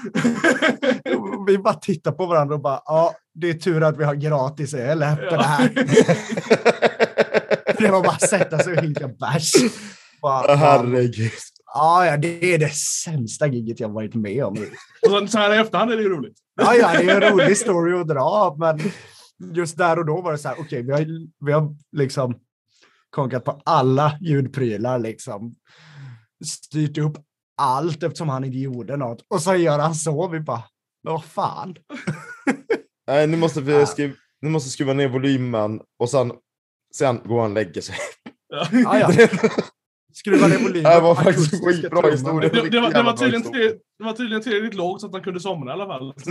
Vi 1.48 1.58
bara 1.58 1.74
tittar 1.74 2.12
på 2.12 2.26
varandra 2.26 2.56
och 2.56 2.62
bara, 2.62 2.82
ja, 2.86 3.14
det 3.34 3.50
är 3.50 3.54
tur 3.54 3.84
att 3.84 3.98
vi 3.98 4.04
har 4.04 4.16
gratis 4.16 4.74
öl 4.74 5.04
efter 5.04 5.38
det 5.38 5.44
här. 5.44 5.70
Det 7.78 7.92
var 7.92 8.02
bara 8.04 8.12
att 8.12 8.30
sätta 8.30 8.60
sig 8.60 8.78
och 8.78 8.84
hinka 8.84 9.08
bärs. 9.08 9.52
Bara, 10.22 10.46
Ja, 10.48 10.56
Herregud. 10.56 11.32
ja, 11.74 12.18
det 12.18 12.54
är 12.54 12.58
det 12.58 12.74
sämsta 12.74 13.48
giget 13.48 13.80
jag 13.80 13.90
varit 13.90 14.16
med 14.16 14.44
om. 14.46 14.58
Och 15.10 15.30
så 15.30 15.38
här 15.38 15.54
i 15.54 15.58
efterhand 15.58 15.92
är 15.92 15.98
det 15.98 16.04
ju 16.04 16.10
roligt. 16.10 16.38
Ja, 16.62 16.76
ja, 16.76 16.92
det 16.94 17.10
är 17.10 17.22
en 17.22 17.32
rolig 17.32 17.58
story 17.58 18.02
att 18.02 18.08
dra, 18.08 18.56
men 18.60 18.80
just 19.56 19.78
där 19.78 20.00
och 20.00 20.06
då 20.06 20.22
var 20.22 20.32
det 20.32 20.38
så 20.38 20.48
här, 20.48 20.58
okej, 20.60 20.84
vi, 20.84 20.92
har, 20.92 21.06
vi 21.46 21.52
har 21.52 21.76
liksom 21.92 22.36
konkat 23.14 23.46
på 23.46 23.62
alla 23.66 24.18
ljudprylar, 24.22 25.00
liksom. 25.00 25.56
Styrt 26.46 26.98
upp 26.98 27.18
allt 27.62 28.04
eftersom 28.04 28.30
han 28.30 28.44
inte 28.44 28.58
gjorde 28.58 28.98
något. 28.98 29.26
Och 29.30 29.42
så 29.42 29.56
gör 29.56 29.80
han 29.80 29.96
så, 29.96 30.28
vi 30.28 30.40
bara, 30.40 30.64
men 31.04 31.14
vad 31.14 31.24
fan? 31.24 31.76
Nej, 33.08 33.28
nu 33.28 33.38
måste 33.38 33.62
vi 33.62 33.74
Ja. 33.74 33.86
skruva, 33.86 34.14
nu 34.42 34.50
måste 34.50 34.70
skruva 34.70 34.94
ner 34.94 35.08
volymen 35.08 35.82
och 36.00 36.10
sen, 36.10 36.32
sen 36.96 37.22
går 37.26 37.42
han 37.42 37.52
och 37.52 37.56
lägger 37.56 37.82
sig. 37.82 37.96
Ja, 38.50 38.68
ja. 39.00 39.12
Skruva 40.14 40.48
ner 40.48 40.58
volymen. 40.60 40.92
Det 40.92 41.00
var 41.00 41.16
faktiskt 41.16 41.66
skitbra 41.66 42.12
historia. 42.12 42.50
Det, 42.50 42.70
det, 42.70 42.80
var, 42.80 42.92
det, 42.92 43.04
var 43.04 43.18
tydligen, 43.18 43.52
det 43.52 44.04
var 44.04 44.14
tydligen 44.14 44.44
tillräckligt 44.44 44.74
lågt 44.74 45.02
så 45.02 45.08
att 45.08 45.14
han 45.14 45.24
kunde 45.24 45.40
somna 45.40 45.72
i 45.72 45.74
alla 45.74 45.86
fall. 45.86 46.14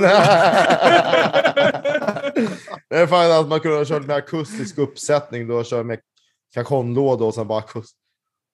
det 2.90 2.96
är 2.96 3.06
fan 3.06 3.40
att 3.40 3.48
man 3.48 3.60
kunde 3.60 3.76
ha 3.76 3.84
kört 3.84 4.06
med 4.06 4.16
akustisk 4.16 4.78
uppsättning 4.78 5.48
då, 5.48 5.64
kör 5.64 5.84
med 5.84 5.98
kajonlåda 6.54 7.24
och 7.24 7.34
sen 7.34 7.48
bara, 7.48 7.58
akust, 7.58 7.96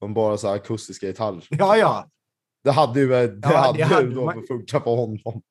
och 0.00 0.11
bara 0.11 0.37
så 0.37 0.48
här 0.48 0.54
akustiska 0.54 1.06
gitarrer. 1.06 1.46
Ja, 1.50 1.76
ja. 1.76 2.08
Det 2.64 2.70
hade 2.70 3.00
ju, 3.00 3.06
det 3.08 3.22
Ja, 3.22 3.28
det 3.32 3.56
hade 3.56 3.84
hade 3.84 4.02
ju 4.08 4.14
då 4.14 4.24
man- 4.24 4.46
funkat 4.48 4.84
på 4.84 4.96
honom. 4.96 5.42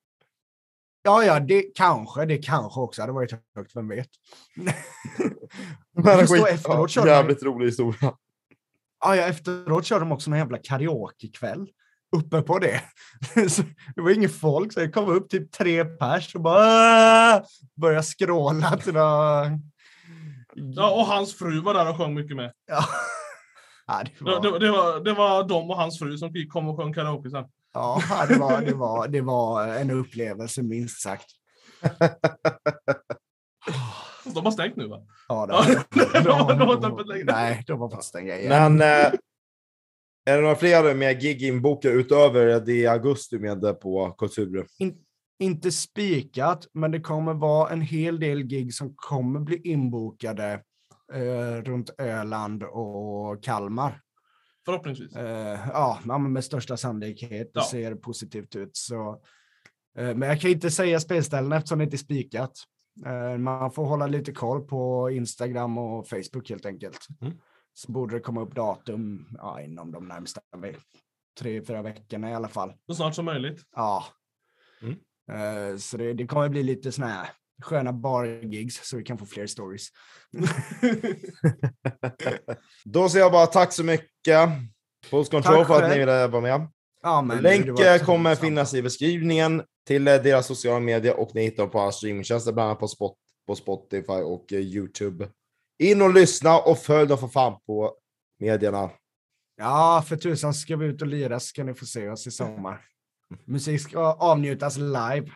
Ja, 1.04 1.24
ja, 1.24 1.40
det 1.40 1.62
kanske, 1.76 2.26
det 2.26 2.38
kanske 2.38 2.80
också 2.80 3.02
hade 3.02 3.14
varit 3.14 3.32
högt, 3.56 3.76
vem 3.76 3.88
vet. 3.88 4.10
Men 5.94 6.28
skit, 6.28 6.48
efteråt 6.48 6.96
ja, 6.96 7.08
jävligt 7.08 7.44
rolig 7.44 7.66
historia. 7.66 8.14
Ja, 9.04 9.16
ja, 9.16 9.24
efteråt 9.24 9.86
körde 9.86 10.02
de 10.06 10.12
också 10.12 10.30
någon 10.30 10.40
jävla 10.40 10.58
karaokekväll 10.58 11.70
uppe 12.16 12.42
på 12.42 12.60
det. 12.60 12.82
Så 13.50 13.62
det 13.96 14.02
var 14.02 14.12
ingen 14.12 14.30
folk, 14.30 14.74
så 14.74 14.80
det 14.80 14.90
kom 14.90 15.10
upp 15.10 15.30
typ 15.30 15.52
tre 15.52 15.86
pers 15.86 16.36
och 16.36 16.42
bara 16.42 16.60
"Aah!" 16.64 17.44
började 17.76 18.04
skråla 18.04 18.78
till 18.78 18.94
några... 18.94 19.46
Ja, 20.60 20.92
och 20.92 21.06
hans 21.06 21.34
fru 21.36 21.62
var 21.62 21.74
där 21.74 21.90
och 21.90 21.98
sjöng 21.98 22.14
mycket 22.14 22.36
med. 22.38 22.52
Ja. 22.68 22.84
Ja, 23.90 24.04
det 24.04 24.22
var, 24.26 24.42
det, 24.42 24.60
det, 24.60 24.72
var, 24.72 25.00
det 25.00 25.14
var 25.14 25.44
de 25.44 25.70
och 25.70 25.76
hans 25.78 26.00
fru 26.00 26.18
som 26.18 26.30
gick- 26.30 26.52
kom 26.52 26.68
och 26.68 26.78
sjöng 26.78 26.94
karaoke 26.94 27.30
sen. 27.30 27.46
ja, 27.74 28.02
det, 28.30 28.38
var, 28.40 28.62
det, 28.62 28.74
var, 28.74 29.08
det 29.08 29.22
var 29.22 29.68
en 29.68 29.92
upplevelse 29.92 30.64
minst 30.64 31.02
sagt. 31.02 31.26
De 34.34 34.46
har 34.46 34.52
stängt 34.52 34.76
nu 34.76 34.88
va? 34.88 35.02
Ja, 35.28 35.46
det 35.46 35.54
de 36.24 36.30
har- 36.30 36.54
de 36.60 36.68
har 36.68 36.74
inte 36.76 36.88
öppet 36.88 37.08
längre. 37.08 37.24
Nej, 37.26 37.64
de 37.68 37.82
har 37.82 37.90
fått 37.90 38.04
stänga 38.04 38.38
igen. 38.38 38.50
Men 38.78 38.82
eh, 38.82 39.14
är 40.26 40.36
det 40.36 40.42
några 40.42 40.56
fler 40.56 40.96
med 40.96 41.22
gig 41.22 41.44
inbokade 41.44 41.94
utöver 41.94 42.60
det 42.60 42.74
i 42.74 42.88
augusti 42.88 43.40
med 43.40 43.80
på 43.82 44.12
Kultur? 44.12 44.68
Inte 45.40 45.72
spikat, 45.72 46.68
men 46.74 46.92
det 46.92 47.00
kommer 47.00 47.34
vara 47.34 47.70
en 47.70 47.82
hel 47.82 48.20
del 48.20 48.44
gig 48.44 48.74
som 48.74 48.94
kommer 48.96 49.40
bli 49.40 49.62
inbokade 49.64 50.64
eh, 51.14 51.62
runt 51.64 51.90
Öland 51.98 52.64
och 52.64 53.44
Kalmar. 53.44 54.02
Förhoppningsvis. 54.66 55.16
Eh, 55.16 55.60
ja, 55.74 56.00
men 56.06 56.34
med 56.34 56.44
största 56.44 56.78
sannolikhet. 56.78 57.54
Det 57.54 57.60
Ja. 57.60 57.68
ser 57.72 57.96
positivt 57.96 58.56
ut. 58.56 58.78
Så, 58.78 59.22
eh, 59.98 60.16
men 60.16 60.22
jag 60.22 60.42
kan 60.42 60.52
inte 60.52 60.72
säga 60.72 61.00
spelställen 61.00 61.52
eftersom 61.52 61.78
det 61.78 61.84
inte 61.84 61.96
är 61.96 61.98
spikat. 61.98 62.52
Eh, 63.06 63.38
man 63.38 63.72
får 63.72 63.86
hålla 63.86 64.08
lite 64.08 64.32
koll 64.32 64.62
på 64.68 65.10
Instagram 65.12 65.78
och 65.78 66.08
Facebook 66.08 66.50
helt 66.50 66.66
enkelt. 66.66 67.08
Mm. 67.22 67.34
Så 67.74 67.92
borde 67.92 68.16
det 68.16 68.20
komma 68.20 68.42
upp 68.42 68.56
datum 68.56 69.28
ja, 69.38 69.62
inom 69.62 69.92
de 69.92 70.08
närmsta 70.08 70.42
tre, 71.40 71.62
fyra 71.62 71.82
veckorna 71.82 72.30
i 72.30 72.34
alla 72.34 72.48
fall. 72.48 72.74
Så 72.88 72.96
snart 72.96 73.16
som 73.16 73.26
möjligt. 73.26 73.62
Ja. 73.76 74.06
Eh, 75.32 75.78
så 75.78 75.98
det, 75.98 76.14
det 76.14 76.28
kommer 76.28 76.50
bli 76.50 76.64
lite 76.64 76.92
sån 76.92 77.04
här 77.04 77.30
sköna 77.62 77.94
bargigs 77.94 78.80
så 78.84 78.98
vi 78.98 79.04
kan 79.04 79.18
få 79.18 79.26
fler 79.26 79.48
stories. 79.48 79.88
Då 82.86 83.10
säger 83.10 83.26
jag 83.26 83.32
bara 83.32 83.46
tack 83.46 83.74
så 83.74 83.84
mycket. 83.84 84.50
Pulse 85.10 85.32
Control 85.32 85.56
Tack 85.56 85.68
för 85.68 85.84
att 85.84 85.90
ni 85.90 86.00
ville 86.00 86.28
vara 86.28 86.42
med. 86.42 86.68
Ja, 87.02 87.22
men 87.22 87.42
Länk 87.42 87.78
kommer 88.06 88.36
finnas 88.36 88.74
i 88.74 88.82
beskrivningen 88.82 89.64
till 89.88 90.08
eh, 90.08 90.16
deras 90.16 90.48
sociala 90.48 90.80
medier 90.80 91.20
och 91.20 91.32
ni 91.34 91.44
hittar 91.44 91.68
på 91.68 91.80
alla 91.80 91.92
streamingtjänster, 91.92 92.52
bland 92.52 92.70
annat 92.70 92.80
på, 92.80 92.88
Spot, 92.88 93.16
på 93.48 93.56
Spotify 93.56 94.14
och 94.14 94.54
eh, 94.54 94.60
YouTube. 94.60 95.30
In 95.80 96.02
och 96.02 96.14
lyssna 96.14 96.60
och 96.60 96.78
följ 96.78 97.08
dem 97.08 97.18
för 97.18 97.28
fan 97.28 97.60
på 97.68 97.94
medierna. 98.40 98.90
Ja, 99.58 100.04
för 100.08 100.16
tusan 100.16 100.54
ska 100.54 100.76
vi 100.76 100.86
ut 100.86 101.02
och 101.02 101.08
lira 101.08 101.40
ska 101.40 101.64
ni 101.64 101.74
få 101.74 101.86
se 101.86 102.10
oss 102.10 102.28
i 102.28 102.32
sommar. 102.32 102.82
Musik 103.46 103.82
ska 103.82 104.14
avnjutas 104.14 104.78
live. 104.78 105.32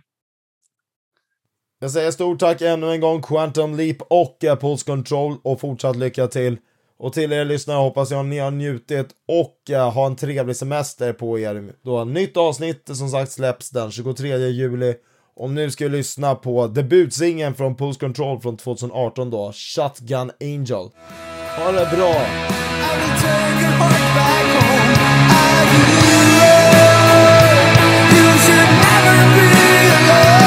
Jag 1.79 1.91
säger 1.91 2.11
stort 2.11 2.39
tack 2.39 2.61
ännu 2.61 2.91
en 2.91 3.01
gång 3.01 3.21
Quantum 3.21 3.75
Leap 3.75 3.97
och 4.09 4.43
eh, 4.43 4.55
Pulse 4.55 4.85
Control 4.85 5.37
och 5.43 5.59
fortsatt 5.59 5.95
lycka 5.95 6.27
till. 6.27 6.57
Och 6.99 7.13
till 7.13 7.31
er 7.31 7.45
lyssnare 7.45 7.77
hoppas 7.77 8.11
jag 8.11 8.25
ni 8.25 8.39
har 8.39 8.51
njutit 8.51 9.09
och 9.27 9.69
eh, 9.69 9.91
ha 9.91 10.05
en 10.05 10.15
trevlig 10.15 10.55
semester 10.55 11.13
på 11.13 11.39
er. 11.39 11.73
Då 11.83 12.03
nytt 12.03 12.37
avsnitt 12.37 12.89
som 12.93 13.09
sagt 13.09 13.31
släpps 13.31 13.69
den 13.69 13.91
23 13.91 14.37
juli. 14.37 14.95
Och 15.35 15.49
nu 15.49 15.71
ska 15.71 15.83
vi 15.83 15.89
lyssna 15.89 16.35
på 16.35 16.67
debutsingen 16.67 17.53
från 17.53 17.75
Pulse 17.75 17.99
Control 17.99 18.41
från 18.41 18.57
2018 18.57 19.29
då, 19.29 19.51
Shotgun 19.53 20.31
Angel. 20.41 20.89
Ha 21.57 21.71
det 21.71 21.89
bra! 21.95 22.13
should 28.51 28.71
never 28.83 29.17
be 29.35 29.47
alone. 29.97 30.40